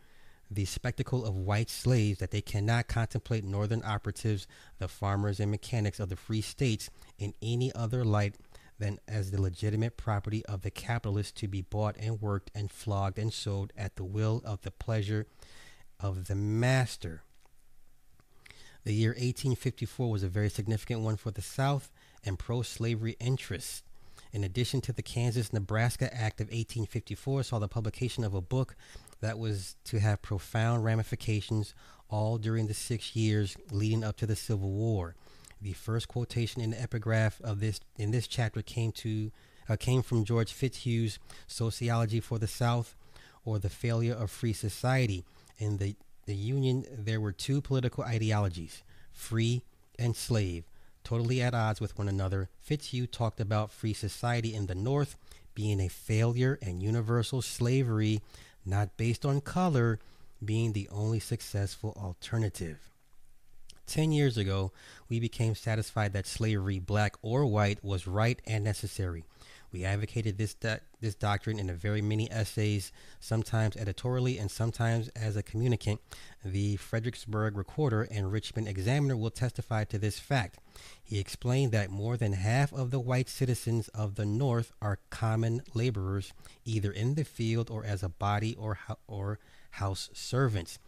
the 0.49 0.65
spectacle 0.65 1.25
of 1.25 1.35
white 1.35 1.69
slaves 1.69 2.19
that 2.19 2.31
they 2.31 2.41
cannot 2.41 2.87
contemplate 2.87 3.43
northern 3.43 3.81
operatives, 3.83 4.47
the 4.77 4.87
farmers 4.87 5.39
and 5.39 5.49
mechanics 5.49 5.99
of 5.99 6.09
the 6.09 6.15
free 6.15 6.41
states, 6.41 6.89
in 7.17 7.33
any 7.41 7.73
other 7.73 8.05
light 8.05 8.35
than 8.79 8.99
as 9.07 9.31
the 9.31 9.41
legitimate 9.41 9.97
property 9.97 10.45
of 10.45 10.61
the 10.61 10.71
capitalist 10.71 11.35
to 11.37 11.47
be 11.47 11.61
bought 11.61 11.95
and 11.99 12.21
worked 12.21 12.51
and 12.53 12.71
flogged 12.71 13.17
and 13.17 13.31
sold 13.31 13.71
at 13.77 13.95
the 13.95 14.03
will 14.03 14.41
of 14.45 14.61
the 14.61 14.71
pleasure 14.71 15.27
of 15.99 16.27
the 16.27 16.35
master. 16.35 17.21
The 18.83 18.93
year 18.93 19.11
1854 19.11 20.11
was 20.11 20.23
a 20.23 20.27
very 20.27 20.49
significant 20.49 21.01
one 21.01 21.15
for 21.15 21.31
the 21.31 21.41
South 21.41 21.91
and 22.23 22.37
pro 22.37 22.61
slavery 22.61 23.15
interests. 23.19 23.83
In 24.31 24.43
addition 24.43 24.81
to 24.81 24.93
the 24.93 25.01
Kansas 25.01 25.53
Nebraska 25.53 26.13
Act 26.13 26.41
of 26.41 26.47
1854, 26.47 27.43
saw 27.43 27.57
the 27.57 27.67
publication 27.67 28.23
of 28.23 28.33
a 28.33 28.41
book 28.41 28.75
that 29.21 29.39
was 29.39 29.75
to 29.85 29.99
have 29.99 30.21
profound 30.21 30.83
ramifications 30.83 31.73
all 32.09 32.37
during 32.37 32.67
the 32.67 32.73
six 32.73 33.15
years 33.15 33.55
leading 33.71 34.03
up 34.03 34.17
to 34.17 34.25
the 34.25 34.35
Civil 34.35 34.71
War. 34.71 35.15
The 35.61 35.73
first 35.73 36.07
quotation 36.07 36.61
in 36.61 36.71
the 36.71 36.81
epigraph 36.81 37.41
of 37.41 37.59
this 37.59 37.79
in 37.97 38.11
this 38.11 38.27
chapter 38.27 38.61
came 38.61 38.91
to 38.93 39.31
uh, 39.67 39.75
came 39.75 40.01
from 40.01 40.25
George 40.25 40.51
Fitzhugh's 40.53 41.17
Sociology 41.47 42.19
for 42.19 42.37
the 42.37 42.47
South, 42.47 42.95
or 43.43 43.57
the 43.57 43.69
Failure 43.69 44.13
of 44.13 44.29
Free 44.29 44.53
Society. 44.53 45.23
In 45.57 45.77
the 45.77 45.95
the 46.25 46.35
Union, 46.35 46.85
there 46.91 47.21
were 47.21 47.31
two 47.31 47.61
political 47.61 48.03
ideologies: 48.03 48.83
free 49.11 49.63
and 49.97 50.15
slave, 50.15 50.65
totally 51.03 51.41
at 51.41 51.53
odds 51.53 51.79
with 51.79 51.97
one 51.97 52.09
another. 52.09 52.49
Fitzhugh 52.59 53.07
talked 53.07 53.39
about 53.39 53.71
free 53.71 53.93
society 53.93 54.53
in 54.53 54.67
the 54.67 54.75
North 54.75 55.15
being 55.55 55.79
a 55.79 55.87
failure 55.87 56.59
and 56.61 56.83
universal 56.83 57.41
slavery, 57.41 58.21
not 58.65 58.97
based 58.97 59.25
on 59.25 59.39
color, 59.41 59.99
being 60.43 60.73
the 60.73 60.89
only 60.89 61.19
successful 61.19 61.97
alternative. 61.99 62.91
Ten 63.85 64.11
years 64.11 64.37
ago, 64.37 64.71
we 65.09 65.19
became 65.19 65.55
satisfied 65.55 66.13
that 66.13 66.25
slavery, 66.25 66.79
black 66.79 67.15
or 67.21 67.45
white, 67.45 67.83
was 67.83 68.07
right 68.07 68.41
and 68.45 68.63
necessary. 68.63 69.23
We 69.71 69.83
advocated 69.83 70.37
this 70.37 70.53
do- 70.53 70.77
this 71.01 71.15
doctrine 71.15 71.59
in 71.59 71.69
a 71.69 71.73
very 71.73 72.01
many 72.01 72.31
essays, 72.31 72.91
sometimes 73.19 73.75
editorially 73.75 74.37
and 74.37 74.49
sometimes 74.49 75.09
as 75.09 75.35
a 75.35 75.43
communicant. 75.43 75.99
The 76.43 76.77
Fredericksburg 76.77 77.57
Recorder 77.57 78.03
and 78.03 78.31
Richmond 78.31 78.67
Examiner 78.67 79.17
will 79.17 79.31
testify 79.31 79.83
to 79.83 79.99
this 79.99 80.17
fact. 80.17 80.59
He 81.03 81.19
explained 81.19 81.73
that 81.73 81.89
more 81.89 82.15
than 82.15 82.33
half 82.33 82.71
of 82.73 82.89
the 82.89 83.01
white 83.01 83.29
citizens 83.29 83.89
of 83.89 84.15
the 84.15 84.25
North 84.25 84.71
are 84.81 84.99
common 85.09 85.61
laborers, 85.73 86.33
either 86.63 86.91
in 86.91 87.15
the 87.15 87.25
field 87.25 87.69
or 87.69 87.83
as 87.85 88.01
a 88.01 88.09
body 88.09 88.55
or 88.55 88.75
ho- 88.75 88.99
or 89.07 89.39
house 89.71 90.09
servants. 90.13 90.79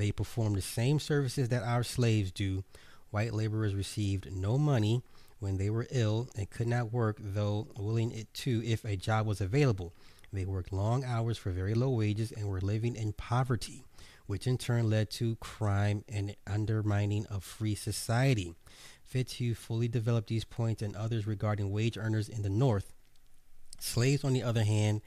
They 0.00 0.12
perform 0.12 0.54
the 0.54 0.62
same 0.62 0.98
services 0.98 1.50
that 1.50 1.62
our 1.62 1.82
slaves 1.82 2.32
do. 2.32 2.64
White 3.10 3.34
laborers 3.34 3.74
received 3.74 4.34
no 4.34 4.56
money 4.56 5.02
when 5.40 5.58
they 5.58 5.68
were 5.68 5.86
ill 5.90 6.30
and 6.34 6.48
could 6.48 6.68
not 6.68 6.90
work, 6.90 7.18
though 7.20 7.68
willing 7.76 8.10
it 8.10 8.32
to 8.32 8.62
if 8.64 8.82
a 8.86 8.96
job 8.96 9.26
was 9.26 9.42
available. 9.42 9.92
They 10.32 10.46
worked 10.46 10.72
long 10.72 11.04
hours 11.04 11.36
for 11.36 11.50
very 11.50 11.74
low 11.74 11.90
wages 11.90 12.32
and 12.32 12.48
were 12.48 12.62
living 12.62 12.96
in 12.96 13.12
poverty, 13.12 13.84
which 14.26 14.46
in 14.46 14.56
turn 14.56 14.88
led 14.88 15.10
to 15.10 15.36
crime 15.36 16.02
and 16.08 16.34
undermining 16.46 17.26
of 17.26 17.44
free 17.44 17.74
society. 17.74 18.54
Fitzhugh 19.04 19.54
fully 19.54 19.86
developed 19.88 20.28
these 20.28 20.44
points 20.44 20.80
and 20.80 20.96
others 20.96 21.26
regarding 21.26 21.72
wage 21.72 21.98
earners 21.98 22.30
in 22.30 22.40
the 22.40 22.48
North. 22.48 22.94
Slaves, 23.78 24.24
on 24.24 24.32
the 24.32 24.44
other 24.44 24.64
hand, 24.64 25.02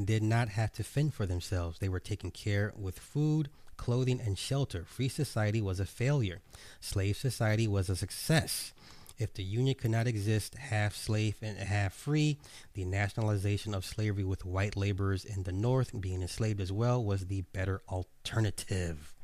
did 0.00 0.22
not 0.22 0.50
have 0.50 0.70
to 0.74 0.84
fend 0.84 1.12
for 1.12 1.26
themselves. 1.26 1.80
They 1.80 1.88
were 1.88 1.98
taken 1.98 2.30
care 2.30 2.72
with 2.76 3.00
food, 3.00 3.48
clothing, 3.78 4.20
and 4.20 4.36
shelter. 4.36 4.84
Free 4.84 5.08
society 5.08 5.62
was 5.62 5.80
a 5.80 5.86
failure. 5.86 6.42
Slave 6.80 7.16
society 7.16 7.66
was 7.66 7.88
a 7.88 7.96
success. 7.96 8.74
If 9.18 9.34
the 9.34 9.42
Union 9.42 9.74
could 9.74 9.90
not 9.90 10.06
exist 10.06 10.54
half 10.54 10.94
slave 10.94 11.36
and 11.40 11.58
half 11.58 11.92
free, 11.94 12.38
the 12.74 12.84
nationalization 12.84 13.74
of 13.74 13.84
slavery 13.84 14.22
with 14.22 14.44
white 14.44 14.76
laborers 14.76 15.24
in 15.24 15.42
the 15.44 15.52
North 15.52 15.98
being 16.00 16.22
enslaved 16.22 16.60
as 16.60 16.70
well 16.70 17.02
was 17.02 17.26
the 17.26 17.40
better 17.52 17.80
alternative. 17.88 19.14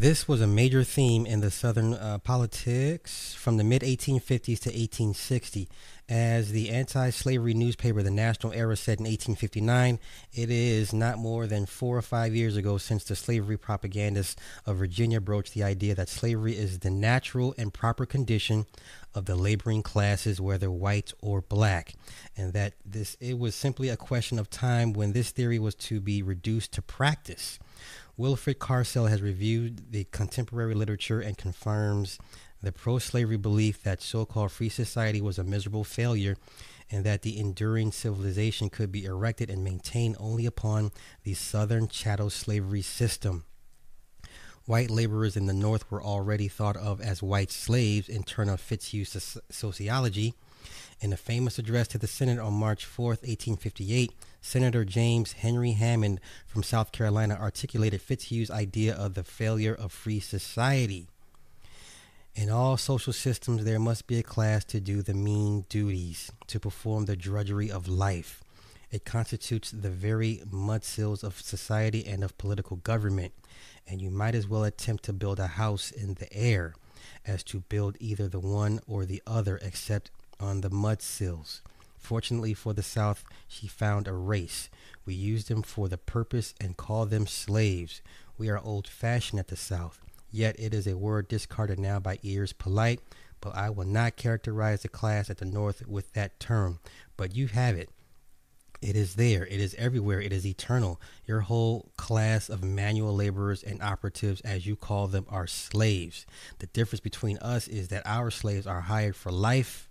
This 0.00 0.26
was 0.26 0.40
a 0.40 0.46
major 0.46 0.82
theme 0.82 1.26
in 1.26 1.42
the 1.42 1.50
Southern 1.50 1.92
uh, 1.92 2.16
politics 2.20 3.34
from 3.34 3.58
the 3.58 3.64
mid 3.64 3.82
1850s 3.82 4.60
to 4.60 4.70
1860. 4.70 5.68
As 6.08 6.52
the 6.52 6.70
anti 6.70 7.10
slavery 7.10 7.52
newspaper, 7.52 8.02
the 8.02 8.10
National 8.10 8.54
Era, 8.54 8.78
said 8.78 8.98
in 8.98 9.04
1859, 9.04 9.98
it 10.32 10.50
is 10.50 10.94
not 10.94 11.18
more 11.18 11.46
than 11.46 11.66
four 11.66 11.98
or 11.98 12.02
five 12.02 12.34
years 12.34 12.56
ago 12.56 12.78
since 12.78 13.04
the 13.04 13.14
slavery 13.14 13.58
propagandists 13.58 14.36
of 14.64 14.78
Virginia 14.78 15.20
broached 15.20 15.52
the 15.52 15.64
idea 15.64 15.94
that 15.94 16.08
slavery 16.08 16.56
is 16.56 16.78
the 16.78 16.88
natural 16.88 17.54
and 17.58 17.74
proper 17.74 18.06
condition 18.06 18.64
of 19.14 19.26
the 19.26 19.36
laboring 19.36 19.82
classes, 19.82 20.40
whether 20.40 20.70
white 20.70 21.12
or 21.20 21.42
black, 21.42 21.92
and 22.38 22.54
that 22.54 22.72
this 22.86 23.18
it 23.20 23.38
was 23.38 23.54
simply 23.54 23.90
a 23.90 23.98
question 23.98 24.38
of 24.38 24.48
time 24.48 24.94
when 24.94 25.12
this 25.12 25.30
theory 25.30 25.58
was 25.58 25.74
to 25.74 26.00
be 26.00 26.22
reduced 26.22 26.72
to 26.72 26.80
practice. 26.80 27.58
Wilfred 28.16 28.58
Carsel 28.58 29.06
has 29.06 29.22
reviewed 29.22 29.92
the 29.92 30.04
contemporary 30.04 30.74
literature 30.74 31.20
and 31.20 31.38
confirms 31.38 32.18
The 32.62 32.72
pro 32.72 32.98
slavery 32.98 33.38
belief 33.38 33.82
that 33.82 34.02
so 34.02 34.26
called 34.26 34.52
free 34.52 34.68
society 34.68 35.20
was 35.20 35.38
a 35.38 35.44
miserable 35.44 35.84
failure 35.84 36.36
and 36.90 37.04
that 37.04 37.22
the 37.22 37.38
enduring 37.38 37.92
civilization 37.92 38.68
could 38.68 38.90
be 38.92 39.04
erected 39.04 39.48
and 39.48 39.62
maintained 39.62 40.16
only 40.18 40.44
upon 40.44 40.90
the 41.22 41.34
southern 41.34 41.88
chattel 41.88 42.30
slavery 42.30 42.82
system. 42.82 43.44
White 44.66 44.90
laborers 44.90 45.36
in 45.36 45.46
the 45.46 45.52
North 45.52 45.90
were 45.90 46.02
already 46.02 46.48
thought 46.48 46.76
of 46.76 47.00
as 47.00 47.22
white 47.22 47.50
slaves 47.50 48.08
in 48.08 48.22
turn 48.24 48.48
of 48.48 48.60
Fitzhugh's 48.60 49.38
sociology. 49.50 50.34
In 51.02 51.14
a 51.14 51.16
famous 51.16 51.58
address 51.58 51.88
to 51.88 51.98
the 51.98 52.06
Senate 52.06 52.38
on 52.38 52.52
March 52.52 52.84
4, 52.84 53.06
1858, 53.06 54.12
Senator 54.42 54.84
James 54.84 55.32
Henry 55.32 55.72
Hammond 55.72 56.20
from 56.46 56.62
South 56.62 56.92
Carolina 56.92 57.38
articulated 57.40 58.02
Fitzhugh's 58.02 58.50
idea 58.50 58.94
of 58.94 59.14
the 59.14 59.24
failure 59.24 59.74
of 59.74 59.92
free 59.92 60.20
society. 60.20 61.06
In 62.34 62.50
all 62.50 62.76
social 62.76 63.14
systems, 63.14 63.64
there 63.64 63.78
must 63.78 64.06
be 64.06 64.18
a 64.18 64.22
class 64.22 64.62
to 64.66 64.78
do 64.78 65.00
the 65.00 65.14
mean 65.14 65.64
duties, 65.70 66.30
to 66.48 66.60
perform 66.60 67.06
the 67.06 67.16
drudgery 67.16 67.70
of 67.70 67.88
life. 67.88 68.44
It 68.90 69.06
constitutes 69.06 69.70
the 69.70 69.90
very 69.90 70.42
mudsills 70.52 71.24
of 71.24 71.40
society 71.40 72.06
and 72.06 72.22
of 72.22 72.36
political 72.36 72.76
government, 72.76 73.32
and 73.88 74.02
you 74.02 74.10
might 74.10 74.34
as 74.34 74.46
well 74.46 74.64
attempt 74.64 75.04
to 75.04 75.14
build 75.14 75.40
a 75.40 75.46
house 75.46 75.90
in 75.90 76.14
the 76.14 76.30
air 76.30 76.74
as 77.26 77.42
to 77.44 77.60
build 77.60 77.96
either 78.00 78.28
the 78.28 78.38
one 78.38 78.80
or 78.86 79.06
the 79.06 79.22
other, 79.26 79.58
except 79.62 80.10
on 80.40 80.60
the 80.60 80.70
mud 80.70 81.02
sills. 81.02 81.62
Fortunately 81.98 82.54
for 82.54 82.72
the 82.72 82.82
South, 82.82 83.24
she 83.46 83.68
found 83.68 84.08
a 84.08 84.12
race. 84.12 84.68
We 85.04 85.14
use 85.14 85.46
them 85.46 85.62
for 85.62 85.88
the 85.88 85.98
purpose 85.98 86.54
and 86.60 86.76
call 86.76 87.06
them 87.06 87.26
slaves. 87.26 88.00
We 88.38 88.48
are 88.48 88.58
old 88.58 88.88
fashioned 88.88 89.38
at 89.38 89.48
the 89.48 89.56
South. 89.56 90.00
Yet 90.30 90.58
it 90.58 90.72
is 90.72 90.86
a 90.86 90.96
word 90.96 91.28
discarded 91.28 91.78
now 91.78 91.98
by 92.00 92.18
ears 92.22 92.52
polite, 92.52 93.00
but 93.40 93.54
I 93.54 93.70
will 93.70 93.84
not 93.86 94.16
characterize 94.16 94.82
the 94.82 94.88
class 94.88 95.28
at 95.28 95.38
the 95.38 95.44
North 95.44 95.86
with 95.86 96.12
that 96.14 96.40
term. 96.40 96.80
But 97.16 97.34
you 97.34 97.48
have 97.48 97.76
it. 97.76 97.90
It 98.80 98.96
is 98.96 99.16
there. 99.16 99.44
It 99.46 99.60
is 99.60 99.74
everywhere. 99.74 100.22
It 100.22 100.32
is 100.32 100.46
eternal. 100.46 101.00
Your 101.26 101.40
whole 101.40 101.90
class 101.98 102.48
of 102.48 102.64
manual 102.64 103.14
laborers 103.14 103.62
and 103.62 103.82
operatives, 103.82 104.40
as 104.40 104.66
you 104.66 104.74
call 104.74 105.06
them, 105.06 105.26
are 105.28 105.46
slaves. 105.46 106.24
The 106.60 106.66
difference 106.66 107.00
between 107.00 107.36
us 107.38 107.68
is 107.68 107.88
that 107.88 108.06
our 108.06 108.30
slaves 108.30 108.66
are 108.66 108.80
hired 108.82 109.16
for 109.16 109.30
life 109.30 109.89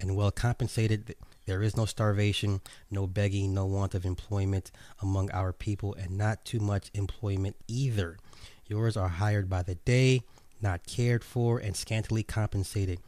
and 0.00 0.16
well 0.16 0.30
compensated. 0.30 1.14
There 1.46 1.62
is 1.62 1.76
no 1.76 1.84
starvation, 1.84 2.60
no 2.90 3.06
begging, 3.06 3.54
no 3.54 3.66
want 3.66 3.94
of 3.94 4.04
employment 4.06 4.70
among 5.00 5.30
our 5.32 5.52
people, 5.52 5.94
and 5.94 6.16
not 6.16 6.44
too 6.44 6.60
much 6.60 6.90
employment 6.94 7.56
either. 7.66 8.18
Yours 8.66 8.96
are 8.96 9.08
hired 9.08 9.48
by 9.48 9.62
the 9.62 9.74
day, 9.74 10.22
not 10.62 10.86
cared 10.86 11.24
for, 11.24 11.58
and 11.58 11.76
scantily 11.76 12.22
compensated. 12.22 13.00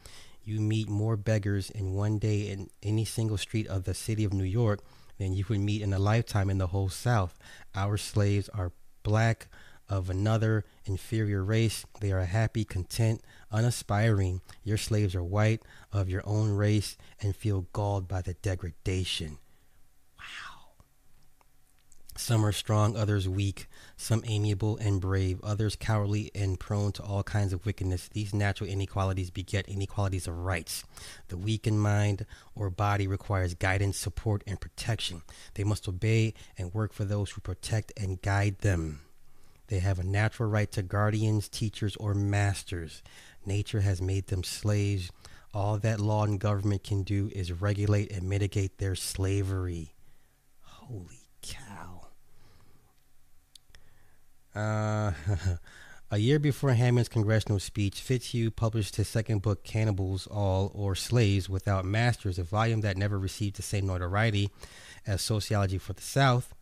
You 0.43 0.59
meet 0.59 0.89
more 0.89 1.15
beggars 1.15 1.69
in 1.69 1.93
one 1.93 2.17
day 2.19 2.49
in 2.49 2.69
any 2.81 3.05
single 3.05 3.37
street 3.37 3.67
of 3.67 3.85
the 3.85 3.93
city 3.93 4.25
of 4.25 4.33
New 4.33 4.43
York 4.43 4.81
than 5.17 5.33
you 5.33 5.45
would 5.47 5.61
meet 5.61 5.81
in 5.81 5.93
a 5.93 5.99
lifetime 5.99 6.49
in 6.49 6.57
the 6.57 6.67
whole 6.67 6.89
South. 6.89 7.37
Our 7.75 7.97
slaves 7.97 8.49
are 8.49 8.73
black, 9.03 9.47
of 9.93 10.09
another 10.09 10.65
inferior 10.85 11.43
race. 11.43 11.85
They 12.01 12.11
are 12.11 12.25
happy, 12.25 12.65
content, 12.65 13.21
unaspiring. 13.51 14.41
Your 14.63 14.77
slaves 14.77 15.13
are 15.13 15.23
white, 15.23 15.61
of 15.91 16.09
your 16.09 16.23
own 16.25 16.49
race, 16.49 16.97
and 17.21 17.35
feel 17.35 17.67
galled 17.73 18.07
by 18.07 18.23
the 18.23 18.33
degradation. 18.33 19.37
Wow. 20.17 20.71
Some 22.17 22.43
are 22.43 22.51
strong, 22.51 22.97
others 22.97 23.29
weak, 23.29 23.67
some 23.95 24.23
amiable 24.25 24.77
and 24.77 24.99
brave, 24.99 25.39
others 25.43 25.75
cowardly 25.75 26.31
and 26.33 26.59
prone 26.59 26.91
to 26.93 27.03
all 27.03 27.21
kinds 27.21 27.53
of 27.53 27.63
wickedness. 27.63 28.09
These 28.11 28.33
natural 28.33 28.67
inequalities 28.71 29.29
beget 29.29 29.69
inequalities 29.69 30.27
of 30.27 30.39
rights. 30.39 30.85
The 31.27 31.37
weak 31.37 31.67
in 31.67 31.77
mind 31.77 32.25
or 32.55 32.71
body 32.71 33.05
requires 33.05 33.53
guidance, 33.53 33.99
support, 33.99 34.43
and 34.47 34.59
protection. 34.59 35.21
They 35.53 35.63
must 35.63 35.87
obey 35.87 36.33
and 36.57 36.73
work 36.73 36.93
for 36.93 37.05
those 37.05 37.29
who 37.29 37.41
protect 37.41 37.91
and 37.95 38.19
guide 38.23 38.59
them. 38.59 39.01
They 39.67 39.79
have 39.79 39.99
a 39.99 40.03
natural 40.03 40.49
right 40.49 40.71
to 40.73 40.83
guardians, 40.83 41.47
teachers, 41.47 41.95
or 41.95 42.13
masters. 42.13 43.01
Nature 43.45 43.81
has 43.81 44.01
made 44.01 44.27
them 44.27 44.43
slaves. 44.43 45.11
All 45.53 45.77
that 45.79 45.99
law 45.99 46.23
and 46.23 46.39
government 46.39 46.83
can 46.83 47.03
do 47.03 47.29
is 47.33 47.51
regulate 47.51 48.11
and 48.11 48.27
mitigate 48.27 48.77
their 48.77 48.95
slavery. 48.95 49.93
Holy 50.61 51.29
cow. 51.41 52.07
Uh, 54.55 55.11
a 56.11 56.17
year 56.17 56.39
before 56.39 56.73
Hammond's 56.73 57.09
congressional 57.09 57.59
speech, 57.59 58.01
Fitzhugh 58.01 58.51
published 58.51 58.95
his 58.95 59.07
second 59.07 59.41
book, 59.41 59.63
Cannibals 59.63 60.27
All 60.27 60.71
or 60.73 60.95
Slaves 60.95 61.49
Without 61.49 61.85
Masters, 61.85 62.39
a 62.39 62.43
volume 62.43 62.81
that 62.81 62.97
never 62.97 63.17
received 63.17 63.55
the 63.55 63.63
same 63.63 63.87
notoriety 63.87 64.49
as 65.05 65.21
Sociology 65.21 65.77
for 65.77 65.93
the 65.93 66.01
South. 66.01 66.53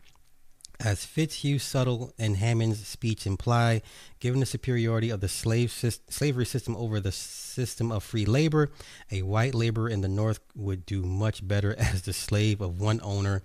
As 0.84 1.04
Fitzhugh's 1.04 1.62
subtle 1.62 2.12
and 2.18 2.38
Hammond's 2.38 2.84
speech 2.88 3.24
imply, 3.24 3.82
given 4.18 4.40
the 4.40 4.46
superiority 4.46 5.10
of 5.10 5.20
the 5.20 5.28
slave 5.28 5.70
slavery 5.70 6.44
system 6.44 6.74
over 6.74 6.98
the 6.98 7.12
system 7.12 7.92
of 7.92 8.02
free 8.02 8.24
labor, 8.24 8.68
a 9.08 9.22
white 9.22 9.54
laborer 9.54 9.88
in 9.88 10.00
the 10.00 10.08
North 10.08 10.40
would 10.56 10.84
do 10.84 11.04
much 11.04 11.46
better 11.46 11.72
as 11.78 12.02
the 12.02 12.12
slave 12.12 12.60
of 12.60 12.80
one 12.80 12.98
owner 13.04 13.42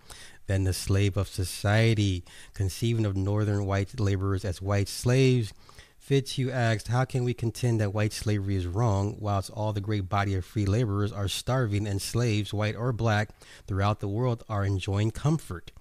than 0.47 0.63
the 0.63 0.73
slave 0.73 1.15
of 1.15 1.27
society. 1.27 2.23
Conceiving 2.55 3.05
of 3.05 3.15
northern 3.15 3.67
white 3.67 3.99
laborers 3.99 4.43
as 4.43 4.59
white 4.59 4.87
slaves, 4.87 5.53
Fitzhugh 5.99 6.49
asked, 6.49 6.87
How 6.87 7.05
can 7.05 7.23
we 7.23 7.35
contend 7.35 7.79
that 7.79 7.93
white 7.93 8.13
slavery 8.13 8.55
is 8.55 8.65
wrong, 8.65 9.15
whilst 9.19 9.51
all 9.51 9.73
the 9.73 9.81
great 9.81 10.09
body 10.09 10.33
of 10.33 10.43
free 10.43 10.65
laborers 10.65 11.11
are 11.11 11.27
starving 11.27 11.85
and 11.85 12.01
slaves, 12.01 12.51
white 12.51 12.75
or 12.75 12.91
black, 12.91 13.29
throughout 13.67 13.99
the 13.99 14.07
world 14.07 14.43
are 14.49 14.65
enjoying 14.65 15.11
comfort? 15.11 15.71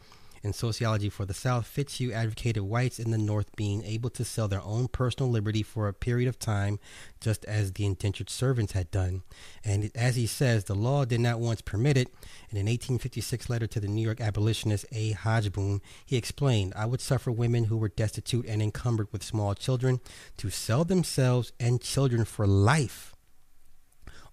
In 0.46 0.52
Sociology 0.52 1.08
for 1.08 1.24
the 1.24 1.34
South, 1.34 1.66
Fitzhugh 1.66 2.12
advocated 2.12 2.62
whites 2.62 3.00
in 3.00 3.10
the 3.10 3.18
North 3.18 3.56
being 3.56 3.82
able 3.82 4.10
to 4.10 4.24
sell 4.24 4.46
their 4.46 4.62
own 4.62 4.86
personal 4.86 5.28
liberty 5.28 5.64
for 5.64 5.88
a 5.88 5.92
period 5.92 6.28
of 6.28 6.38
time, 6.38 6.78
just 7.20 7.44
as 7.46 7.72
the 7.72 7.84
indentured 7.84 8.30
servants 8.30 8.70
had 8.70 8.88
done. 8.92 9.24
And 9.64 9.90
as 9.96 10.14
he 10.14 10.28
says, 10.28 10.62
the 10.62 10.76
law 10.76 11.04
did 11.04 11.18
not 11.18 11.40
once 11.40 11.62
permit 11.62 11.96
it. 11.96 12.14
In 12.50 12.58
an 12.58 12.66
1856 12.66 13.50
letter 13.50 13.66
to 13.66 13.80
the 13.80 13.88
New 13.88 14.02
York 14.02 14.20
abolitionist 14.20 14.86
A. 14.92 15.14
Hogeboom, 15.14 15.80
he 16.04 16.16
explained, 16.16 16.74
I 16.76 16.86
would 16.86 17.00
suffer 17.00 17.32
women 17.32 17.64
who 17.64 17.76
were 17.76 17.88
destitute 17.88 18.46
and 18.46 18.62
encumbered 18.62 19.08
with 19.10 19.24
small 19.24 19.56
children 19.56 19.98
to 20.36 20.48
sell 20.50 20.84
themselves 20.84 21.50
and 21.58 21.80
children 21.80 22.24
for 22.24 22.46
life 22.46 23.15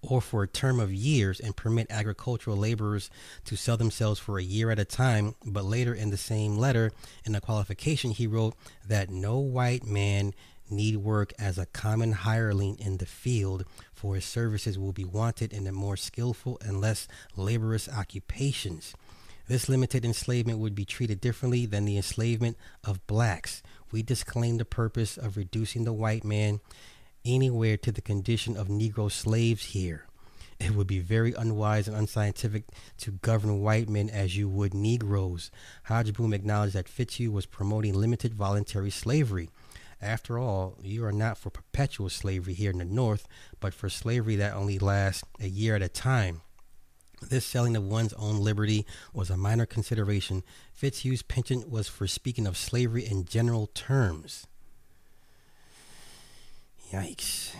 or 0.08 0.20
for 0.20 0.42
a 0.42 0.48
term 0.48 0.80
of 0.80 0.92
years 0.92 1.40
and 1.40 1.56
permit 1.56 1.86
agricultural 1.90 2.56
laborers 2.56 3.10
to 3.44 3.56
sell 3.56 3.76
themselves 3.76 4.20
for 4.20 4.38
a 4.38 4.42
year 4.42 4.70
at 4.70 4.78
a 4.78 4.84
time. 4.84 5.34
But 5.44 5.64
later 5.64 5.94
in 5.94 6.10
the 6.10 6.16
same 6.16 6.56
letter, 6.56 6.92
in 7.24 7.32
the 7.32 7.40
qualification, 7.40 8.10
he 8.10 8.26
wrote 8.26 8.54
that 8.86 9.10
no 9.10 9.38
white 9.38 9.84
man 9.84 10.34
need 10.70 10.96
work 10.96 11.32
as 11.38 11.58
a 11.58 11.66
common 11.66 12.12
hireling 12.12 12.78
in 12.78 12.96
the 12.98 13.06
field, 13.06 13.64
for 13.92 14.14
his 14.14 14.24
services 14.24 14.78
will 14.78 14.92
be 14.92 15.04
wanted 15.04 15.52
in 15.52 15.64
the 15.64 15.72
more 15.72 15.96
skillful 15.96 16.58
and 16.64 16.80
less 16.80 17.06
laborious 17.36 17.88
occupations. 17.88 18.94
This 19.46 19.68
limited 19.68 20.06
enslavement 20.06 20.58
would 20.58 20.74
be 20.74 20.86
treated 20.86 21.20
differently 21.20 21.66
than 21.66 21.84
the 21.84 21.98
enslavement 21.98 22.56
of 22.82 23.06
blacks. 23.06 23.62
We 23.92 24.02
disclaim 24.02 24.56
the 24.56 24.64
purpose 24.64 25.18
of 25.18 25.36
reducing 25.36 25.84
the 25.84 25.92
white 25.92 26.24
man 26.24 26.60
anywhere 27.24 27.76
to 27.78 27.92
the 27.92 28.00
condition 28.00 28.56
of 28.56 28.68
Negro 28.68 29.10
slaves 29.10 29.64
here. 29.66 30.06
It 30.60 30.74
would 30.74 30.86
be 30.86 31.00
very 31.00 31.32
unwise 31.32 31.88
and 31.88 31.96
unscientific 31.96 32.64
to 32.98 33.12
govern 33.12 33.60
white 33.60 33.88
men 33.88 34.08
as 34.08 34.36
you 34.36 34.48
would 34.48 34.72
Negroes. 34.72 35.50
Hogeboom 35.88 36.34
acknowledged 36.34 36.74
that 36.74 36.88
Fitzhugh 36.88 37.32
was 37.32 37.46
promoting 37.46 37.94
limited 37.94 38.34
voluntary 38.34 38.90
slavery. 38.90 39.50
After 40.00 40.38
all, 40.38 40.78
you 40.82 41.04
are 41.04 41.12
not 41.12 41.38
for 41.38 41.50
perpetual 41.50 42.08
slavery 42.08 42.54
here 42.54 42.70
in 42.70 42.78
the 42.78 42.84
North, 42.84 43.26
but 43.60 43.74
for 43.74 43.88
slavery 43.88 44.36
that 44.36 44.54
only 44.54 44.78
lasts 44.78 45.24
a 45.40 45.48
year 45.48 45.74
at 45.76 45.82
a 45.82 45.88
time. 45.88 46.42
This 47.22 47.46
selling 47.46 47.74
of 47.74 47.84
one's 47.84 48.12
own 48.14 48.40
liberty 48.40 48.86
was 49.12 49.30
a 49.30 49.36
minor 49.36 49.66
consideration. 49.66 50.42
Fitzhugh's 50.72 51.22
penchant 51.22 51.70
was 51.70 51.88
for 51.88 52.06
speaking 52.06 52.46
of 52.46 52.56
slavery 52.56 53.06
in 53.06 53.24
general 53.24 53.68
terms. 53.68 54.46
Yikes. 56.94 57.54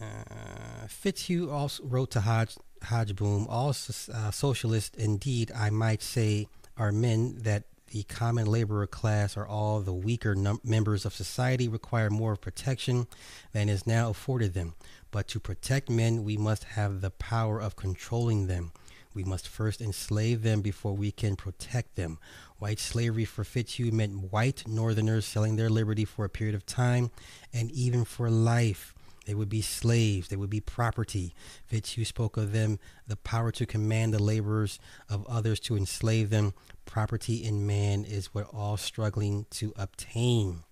Uh, 0.00 0.86
Fitzhugh 0.88 1.50
also 1.50 1.82
wrote 1.84 2.10
to 2.10 2.20
Hodge, 2.20 2.56
Hogeboom, 2.84 3.46
all 3.48 3.70
uh, 3.70 4.30
socialists, 4.30 4.96
indeed, 4.96 5.50
I 5.56 5.70
might 5.70 6.02
say, 6.02 6.48
are 6.76 6.92
men 6.92 7.38
that 7.40 7.64
the 7.92 8.02
common 8.02 8.46
laborer 8.46 8.86
class 8.86 9.36
or 9.36 9.46
all 9.46 9.80
the 9.80 9.92
weaker 9.92 10.34
num- 10.34 10.60
members 10.62 11.06
of 11.06 11.14
society 11.14 11.68
require 11.68 12.10
more 12.10 12.36
protection 12.36 13.06
than 13.52 13.68
is 13.68 13.86
now 13.86 14.10
afforded 14.10 14.54
them. 14.54 14.74
But 15.10 15.28
to 15.28 15.40
protect 15.40 15.88
men, 15.88 16.24
we 16.24 16.36
must 16.36 16.64
have 16.64 17.00
the 17.00 17.10
power 17.10 17.60
of 17.60 17.76
controlling 17.76 18.48
them. 18.48 18.72
We 19.14 19.24
must 19.24 19.48
first 19.48 19.80
enslave 19.80 20.42
them 20.42 20.60
before 20.60 20.94
we 20.94 21.10
can 21.10 21.36
protect 21.36 21.96
them. 21.96 22.18
White 22.58 22.78
slavery 22.78 23.24
for 23.24 23.44
Fitzhugh 23.44 23.92
meant 23.92 24.32
white 24.32 24.66
Northerners 24.66 25.26
selling 25.26 25.56
their 25.56 25.68
liberty 25.68 26.04
for 26.04 26.24
a 26.24 26.30
period 26.30 26.54
of 26.54 26.64
time 26.64 27.10
and 27.52 27.70
even 27.70 28.04
for 28.04 28.30
life. 28.30 28.94
They 29.26 29.34
would 29.34 29.48
be 29.48 29.60
slaves. 29.60 30.28
They 30.28 30.36
would 30.36 30.50
be 30.50 30.60
property. 30.60 31.34
Fitzhugh 31.66 32.04
spoke 32.04 32.36
of 32.36 32.52
them, 32.52 32.78
the 33.06 33.16
power 33.16 33.50
to 33.52 33.66
command 33.66 34.14
the 34.14 34.22
laborers 34.22 34.78
of 35.08 35.26
others 35.26 35.60
to 35.60 35.76
enslave 35.76 36.30
them. 36.30 36.54
Property 36.86 37.44
in 37.44 37.66
man 37.66 38.04
is 38.04 38.32
what 38.32 38.48
all 38.54 38.76
struggling 38.76 39.46
to 39.50 39.74
obtain. 39.76 40.62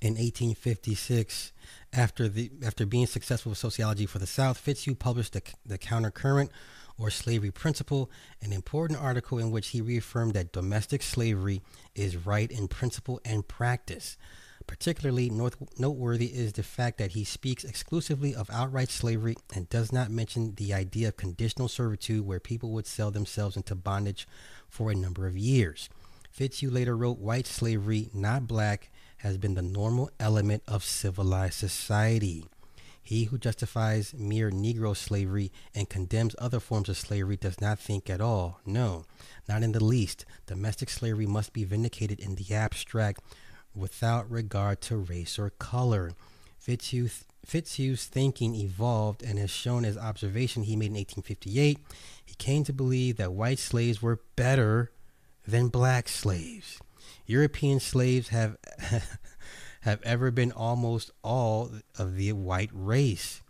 In 0.00 0.14
1856, 0.14 1.52
after 1.92 2.26
the 2.26 2.50
after 2.64 2.86
being 2.86 3.06
successful 3.06 3.50
with 3.50 3.58
sociology 3.58 4.06
for 4.06 4.18
the 4.18 4.26
South, 4.26 4.56
Fitzhugh 4.56 4.94
published 4.94 5.34
the, 5.34 5.42
the 5.66 5.76
Countercurrent 5.76 6.48
or 7.00 7.10
Slavery 7.10 7.50
Principle, 7.50 8.10
an 8.42 8.52
important 8.52 9.00
article 9.00 9.38
in 9.38 9.50
which 9.50 9.68
he 9.68 9.80
reaffirmed 9.80 10.34
that 10.34 10.52
domestic 10.52 11.02
slavery 11.02 11.62
is 11.94 12.26
right 12.26 12.50
in 12.50 12.68
principle 12.68 13.20
and 13.24 13.48
practice. 13.48 14.18
Particularly 14.66 15.30
noteworthy 15.30 16.26
is 16.26 16.52
the 16.52 16.62
fact 16.62 16.98
that 16.98 17.12
he 17.12 17.24
speaks 17.24 17.64
exclusively 17.64 18.34
of 18.34 18.50
outright 18.50 18.90
slavery 18.90 19.36
and 19.54 19.68
does 19.70 19.90
not 19.90 20.10
mention 20.10 20.54
the 20.54 20.74
idea 20.74 21.08
of 21.08 21.16
conditional 21.16 21.66
servitude 21.66 22.26
where 22.26 22.38
people 22.38 22.70
would 22.70 22.86
sell 22.86 23.10
themselves 23.10 23.56
into 23.56 23.74
bondage 23.74 24.28
for 24.68 24.90
a 24.90 24.94
number 24.94 25.26
of 25.26 25.36
years. 25.36 25.88
Fitzhugh 26.30 26.70
later 26.70 26.96
wrote, 26.96 27.18
White 27.18 27.46
slavery, 27.46 28.10
not 28.12 28.46
black, 28.46 28.90
has 29.18 29.38
been 29.38 29.54
the 29.54 29.62
normal 29.62 30.10
element 30.20 30.62
of 30.68 30.84
civilized 30.84 31.54
society. 31.54 32.44
He 33.02 33.24
who 33.24 33.38
justifies 33.38 34.14
mere 34.14 34.50
Negro 34.50 34.96
slavery 34.96 35.50
and 35.74 35.88
condemns 35.88 36.36
other 36.38 36.60
forms 36.60 36.88
of 36.88 36.96
slavery 36.96 37.36
does 37.36 37.60
not 37.60 37.78
think 37.78 38.08
at 38.08 38.20
all. 38.20 38.60
No, 38.64 39.04
not 39.48 39.62
in 39.62 39.72
the 39.72 39.82
least. 39.82 40.24
Domestic 40.46 40.90
slavery 40.90 41.26
must 41.26 41.52
be 41.52 41.64
vindicated 41.64 42.20
in 42.20 42.36
the 42.36 42.54
abstract 42.54 43.20
without 43.74 44.30
regard 44.30 44.80
to 44.82 44.96
race 44.96 45.38
or 45.38 45.50
color. 45.50 46.12
Fitzhugh, 46.58 47.08
Fitzhugh's 47.44 48.04
thinking 48.04 48.54
evolved, 48.54 49.22
and 49.22 49.38
as 49.38 49.50
shown 49.50 49.84
as 49.84 49.96
observation 49.96 50.64
he 50.64 50.76
made 50.76 50.86
in 50.86 50.94
1858, 50.94 51.78
he 52.24 52.34
came 52.34 52.64
to 52.64 52.72
believe 52.72 53.16
that 53.16 53.32
white 53.32 53.58
slaves 53.58 54.02
were 54.02 54.20
better 54.36 54.92
than 55.46 55.68
black 55.68 56.08
slaves. 56.08 56.78
European 57.26 57.80
slaves 57.80 58.28
have 58.28 58.56
have 59.80 60.00
ever 60.02 60.30
been 60.30 60.52
almost 60.52 61.10
all 61.22 61.70
of 61.98 62.16
the 62.16 62.32
white 62.32 62.70
race. 62.72 63.40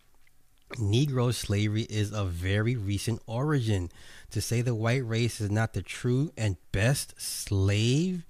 Negro 0.76 1.34
slavery 1.34 1.82
is 1.82 2.12
of 2.12 2.30
very 2.30 2.76
recent 2.76 3.20
origin. 3.26 3.90
To 4.30 4.40
say 4.40 4.62
the 4.62 4.74
white 4.74 5.04
race 5.04 5.40
is 5.40 5.50
not 5.50 5.72
the 5.72 5.82
true 5.82 6.32
and 6.36 6.56
best 6.70 7.20
slave 7.20 8.24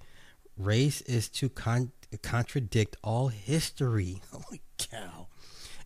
race 0.57 1.03
is 1.03 1.29
to 1.29 1.49
con- 1.51 1.93
contradict 2.23 2.97
all 3.03 3.29
history. 3.29 4.23
Holy 4.33 4.63
cow. 4.79 5.27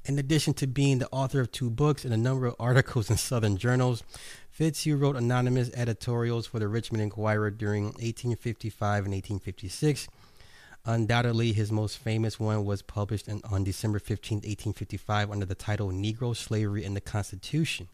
In 0.04 0.18
addition 0.18 0.54
to 0.54 0.66
being 0.66 0.98
the 0.98 1.08
author 1.10 1.40
of 1.40 1.50
two 1.50 1.70
books 1.70 2.04
and 2.04 2.12
a 2.12 2.18
number 2.18 2.46
of 2.46 2.54
articles 2.60 3.10
in 3.10 3.16
Southern 3.16 3.56
journals, 3.56 4.04
Fitzhugh 4.50 4.96
wrote 4.96 5.16
anonymous 5.16 5.70
editorials 5.74 6.46
for 6.46 6.60
the 6.60 6.68
Richmond 6.68 7.02
Enquirer 7.02 7.50
during 7.50 7.84
1855 7.84 9.04
and 9.06 9.14
1856 9.14 10.06
Undoubtedly, 10.86 11.54
his 11.54 11.72
most 11.72 11.96
famous 11.96 12.38
one 12.38 12.64
was 12.64 12.82
published 12.82 13.26
in, 13.26 13.40
on 13.50 13.64
December 13.64 13.98
15, 13.98 14.36
1855, 14.38 15.30
under 15.30 15.46
the 15.46 15.54
title 15.54 15.88
Negro 15.90 16.36
Slavery 16.36 16.84
in 16.84 16.92
the 16.92 17.00
Constitution. 17.00 17.88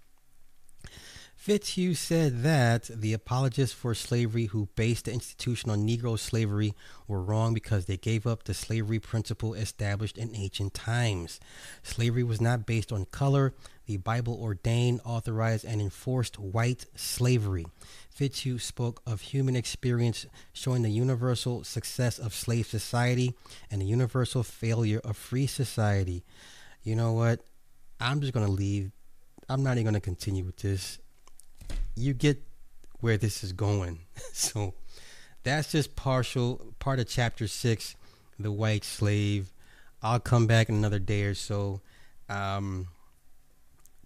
Fitzhugh 1.40 1.94
said 1.94 2.42
that 2.42 2.90
the 2.94 3.14
apologists 3.14 3.74
for 3.74 3.94
slavery 3.94 4.44
who 4.44 4.68
based 4.76 5.06
the 5.06 5.14
institution 5.14 5.70
on 5.70 5.88
Negro 5.88 6.18
slavery 6.18 6.74
were 7.08 7.22
wrong 7.22 7.54
because 7.54 7.86
they 7.86 7.96
gave 7.96 8.26
up 8.26 8.44
the 8.44 8.52
slavery 8.52 8.98
principle 8.98 9.54
established 9.54 10.18
in 10.18 10.36
ancient 10.36 10.74
times. 10.74 11.40
Slavery 11.82 12.24
was 12.24 12.42
not 12.42 12.66
based 12.66 12.92
on 12.92 13.06
color. 13.06 13.54
The 13.86 13.96
Bible 13.96 14.38
ordained, 14.38 15.00
authorized, 15.02 15.64
and 15.64 15.80
enforced 15.80 16.38
white 16.38 16.84
slavery. 16.94 17.64
Fitzhugh 18.10 18.58
spoke 18.58 19.00
of 19.06 19.22
human 19.22 19.56
experience 19.56 20.26
showing 20.52 20.82
the 20.82 20.90
universal 20.90 21.64
success 21.64 22.18
of 22.18 22.34
slave 22.34 22.66
society 22.66 23.32
and 23.70 23.80
the 23.80 23.86
universal 23.86 24.42
failure 24.42 25.00
of 25.04 25.16
free 25.16 25.46
society. 25.46 26.22
You 26.82 26.96
know 26.96 27.14
what? 27.14 27.40
I'm 27.98 28.20
just 28.20 28.34
going 28.34 28.44
to 28.44 28.52
leave. 28.52 28.92
I'm 29.48 29.62
not 29.62 29.78
even 29.78 29.84
going 29.84 29.94
to 29.94 30.00
continue 30.00 30.44
with 30.44 30.58
this. 30.58 30.98
You 32.00 32.14
get 32.14 32.42
where 33.00 33.16
this 33.16 33.44
is 33.44 33.52
going. 33.52 34.00
so 34.32 34.74
that's 35.42 35.72
just 35.72 35.96
partial 35.96 36.74
part 36.78 36.98
of 36.98 37.08
chapter 37.08 37.46
six, 37.46 37.94
the 38.38 38.52
white 38.52 38.84
slave. 38.84 39.52
I'll 40.02 40.20
come 40.20 40.46
back 40.46 40.68
in 40.68 40.76
another 40.76 40.98
day 40.98 41.22
or 41.24 41.34
so. 41.34 41.80
Um, 42.28 42.88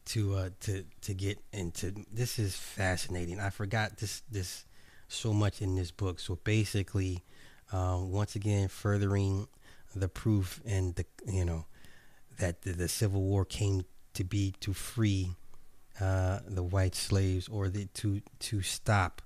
to 0.07 0.35
uh, 0.35 0.51
to 0.61 0.85
to 1.03 1.15
get 1.15 1.39
into 1.53 1.95
this 2.13 2.39
is 2.39 2.57
fascinating. 2.57 3.41
I 3.41 3.51
forgot 3.51 3.99
this 3.99 4.23
this 4.31 4.65
so 5.09 5.33
much 5.33 5.63
in 5.63 5.77
this 5.77 5.91
book. 5.91 6.21
So 6.21 6.39
basically, 6.45 7.25
um, 7.73 8.11
once 8.11 8.37
again, 8.37 8.69
furthering 8.69 9.49
the 9.95 10.09
proof 10.09 10.61
and 10.67 10.95
the 10.95 11.07
you 11.27 11.45
know 11.45 11.67
that 12.39 12.63
the, 12.63 12.73
the 12.73 12.89
Civil 12.89 13.23
War 13.23 13.45
came 13.45 13.85
to 14.15 14.25
be 14.25 14.55
to 14.61 14.73
free 14.73 15.37
uh, 16.01 16.41
the 16.47 16.63
white 16.63 16.95
slaves 16.95 17.49
or 17.49 17.69
the, 17.69 17.87
to 17.95 18.21
to 18.41 18.63
stop 18.63 19.23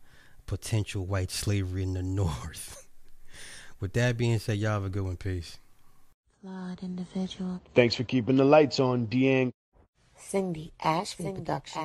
potential 0.46 1.06
white 1.06 1.30
slavery 1.30 1.82
in 1.82 1.94
the 1.94 2.02
North. 2.20 2.86
With 3.80 3.92
that 3.92 4.16
being 4.16 4.38
said, 4.38 4.58
y'all 4.58 4.72
have 4.72 4.84
a 4.84 4.88
good 4.88 5.04
one. 5.04 5.16
Peace. 5.16 5.58
Flawed 6.42 6.82
individual. 6.82 7.60
Thanks 7.74 7.94
for 7.94 8.04
keeping 8.04 8.36
the 8.36 8.44
lights 8.44 8.80
on, 8.80 9.06
Deang. 9.06 9.52
Cindy 10.16 10.72
Ashby 10.82 11.32
production. 11.32 11.82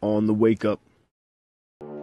On 0.00 0.26
the 0.26 0.34
wake 0.34 0.64
up. 0.64 0.80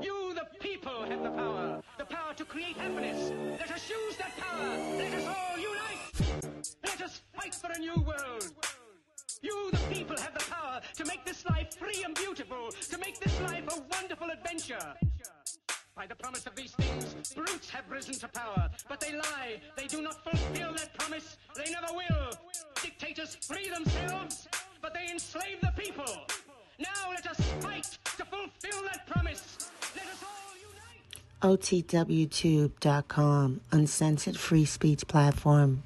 You, 0.02 0.34
the 0.34 0.48
people, 0.60 1.04
have 1.04 1.24
the 1.24 1.32
power. 1.32 1.82
The 1.98 2.06
power 2.06 2.34
to 2.36 2.46
create 2.46 2.78
happiness. 2.78 3.32
Let 3.60 3.72
us 3.72 3.90
use 3.90 4.18
that 4.18 4.38
power. 4.38 4.68
Let 4.98 5.14
us 5.14 5.28
all 5.28 5.58
unite. 5.58 6.76
Let 6.84 7.02
us 7.02 7.22
fight 7.34 7.56
for 7.56 7.72
a 7.72 7.80
new 7.80 7.96
world. 7.96 8.54
You, 9.44 9.70
the 9.72 9.78
people, 9.94 10.18
have 10.18 10.34
the 10.34 10.46
power 10.50 10.80
to 10.96 11.06
make 11.06 11.26
this 11.26 11.46
life 11.46 11.76
free 11.78 12.02
and 12.06 12.16
beautiful, 12.16 12.70
to 12.90 12.98
make 12.98 13.20
this 13.20 13.40
life 13.42 13.66
a 13.68 13.82
wonderful 13.92 14.30
adventure. 14.30 14.94
By 15.96 16.08
the 16.08 16.16
promise 16.16 16.48
of 16.48 16.56
these 16.56 16.72
things, 16.72 17.34
brutes 17.36 17.70
have 17.70 17.84
risen 17.90 18.14
to 18.16 18.28
power, 18.30 18.70
but 18.88 19.02
they 19.02 19.14
lie. 19.16 19.60
They 19.76 19.88
do 19.88 20.02
not 20.02 20.24
fulfill 20.24 20.72
that 20.74 20.94
promise. 20.98 21.38
They 21.56 21.70
never 21.72 21.94
will. 21.94 22.30
Dictators 22.82 23.36
free 23.36 23.70
themselves, 23.70 24.48
but 24.82 24.94
they 24.94 25.10
enslave 25.12 25.60
the 25.62 25.74
people. 25.78 26.06
Now 26.80 27.12
let 27.12 27.28
us 27.28 27.40
fight 27.60 27.98
to 28.18 28.26
fulfill 28.26 28.82
that 28.84 29.06
promise. 29.06 29.70
Let 29.94 30.06
us 30.06 30.24
all 30.24 31.52
unite. 31.52 31.60
OTWTube.com, 31.60 33.62
uncensored 33.72 34.38
free 34.38 34.66
speech 34.66 35.08
platform. 35.08 35.84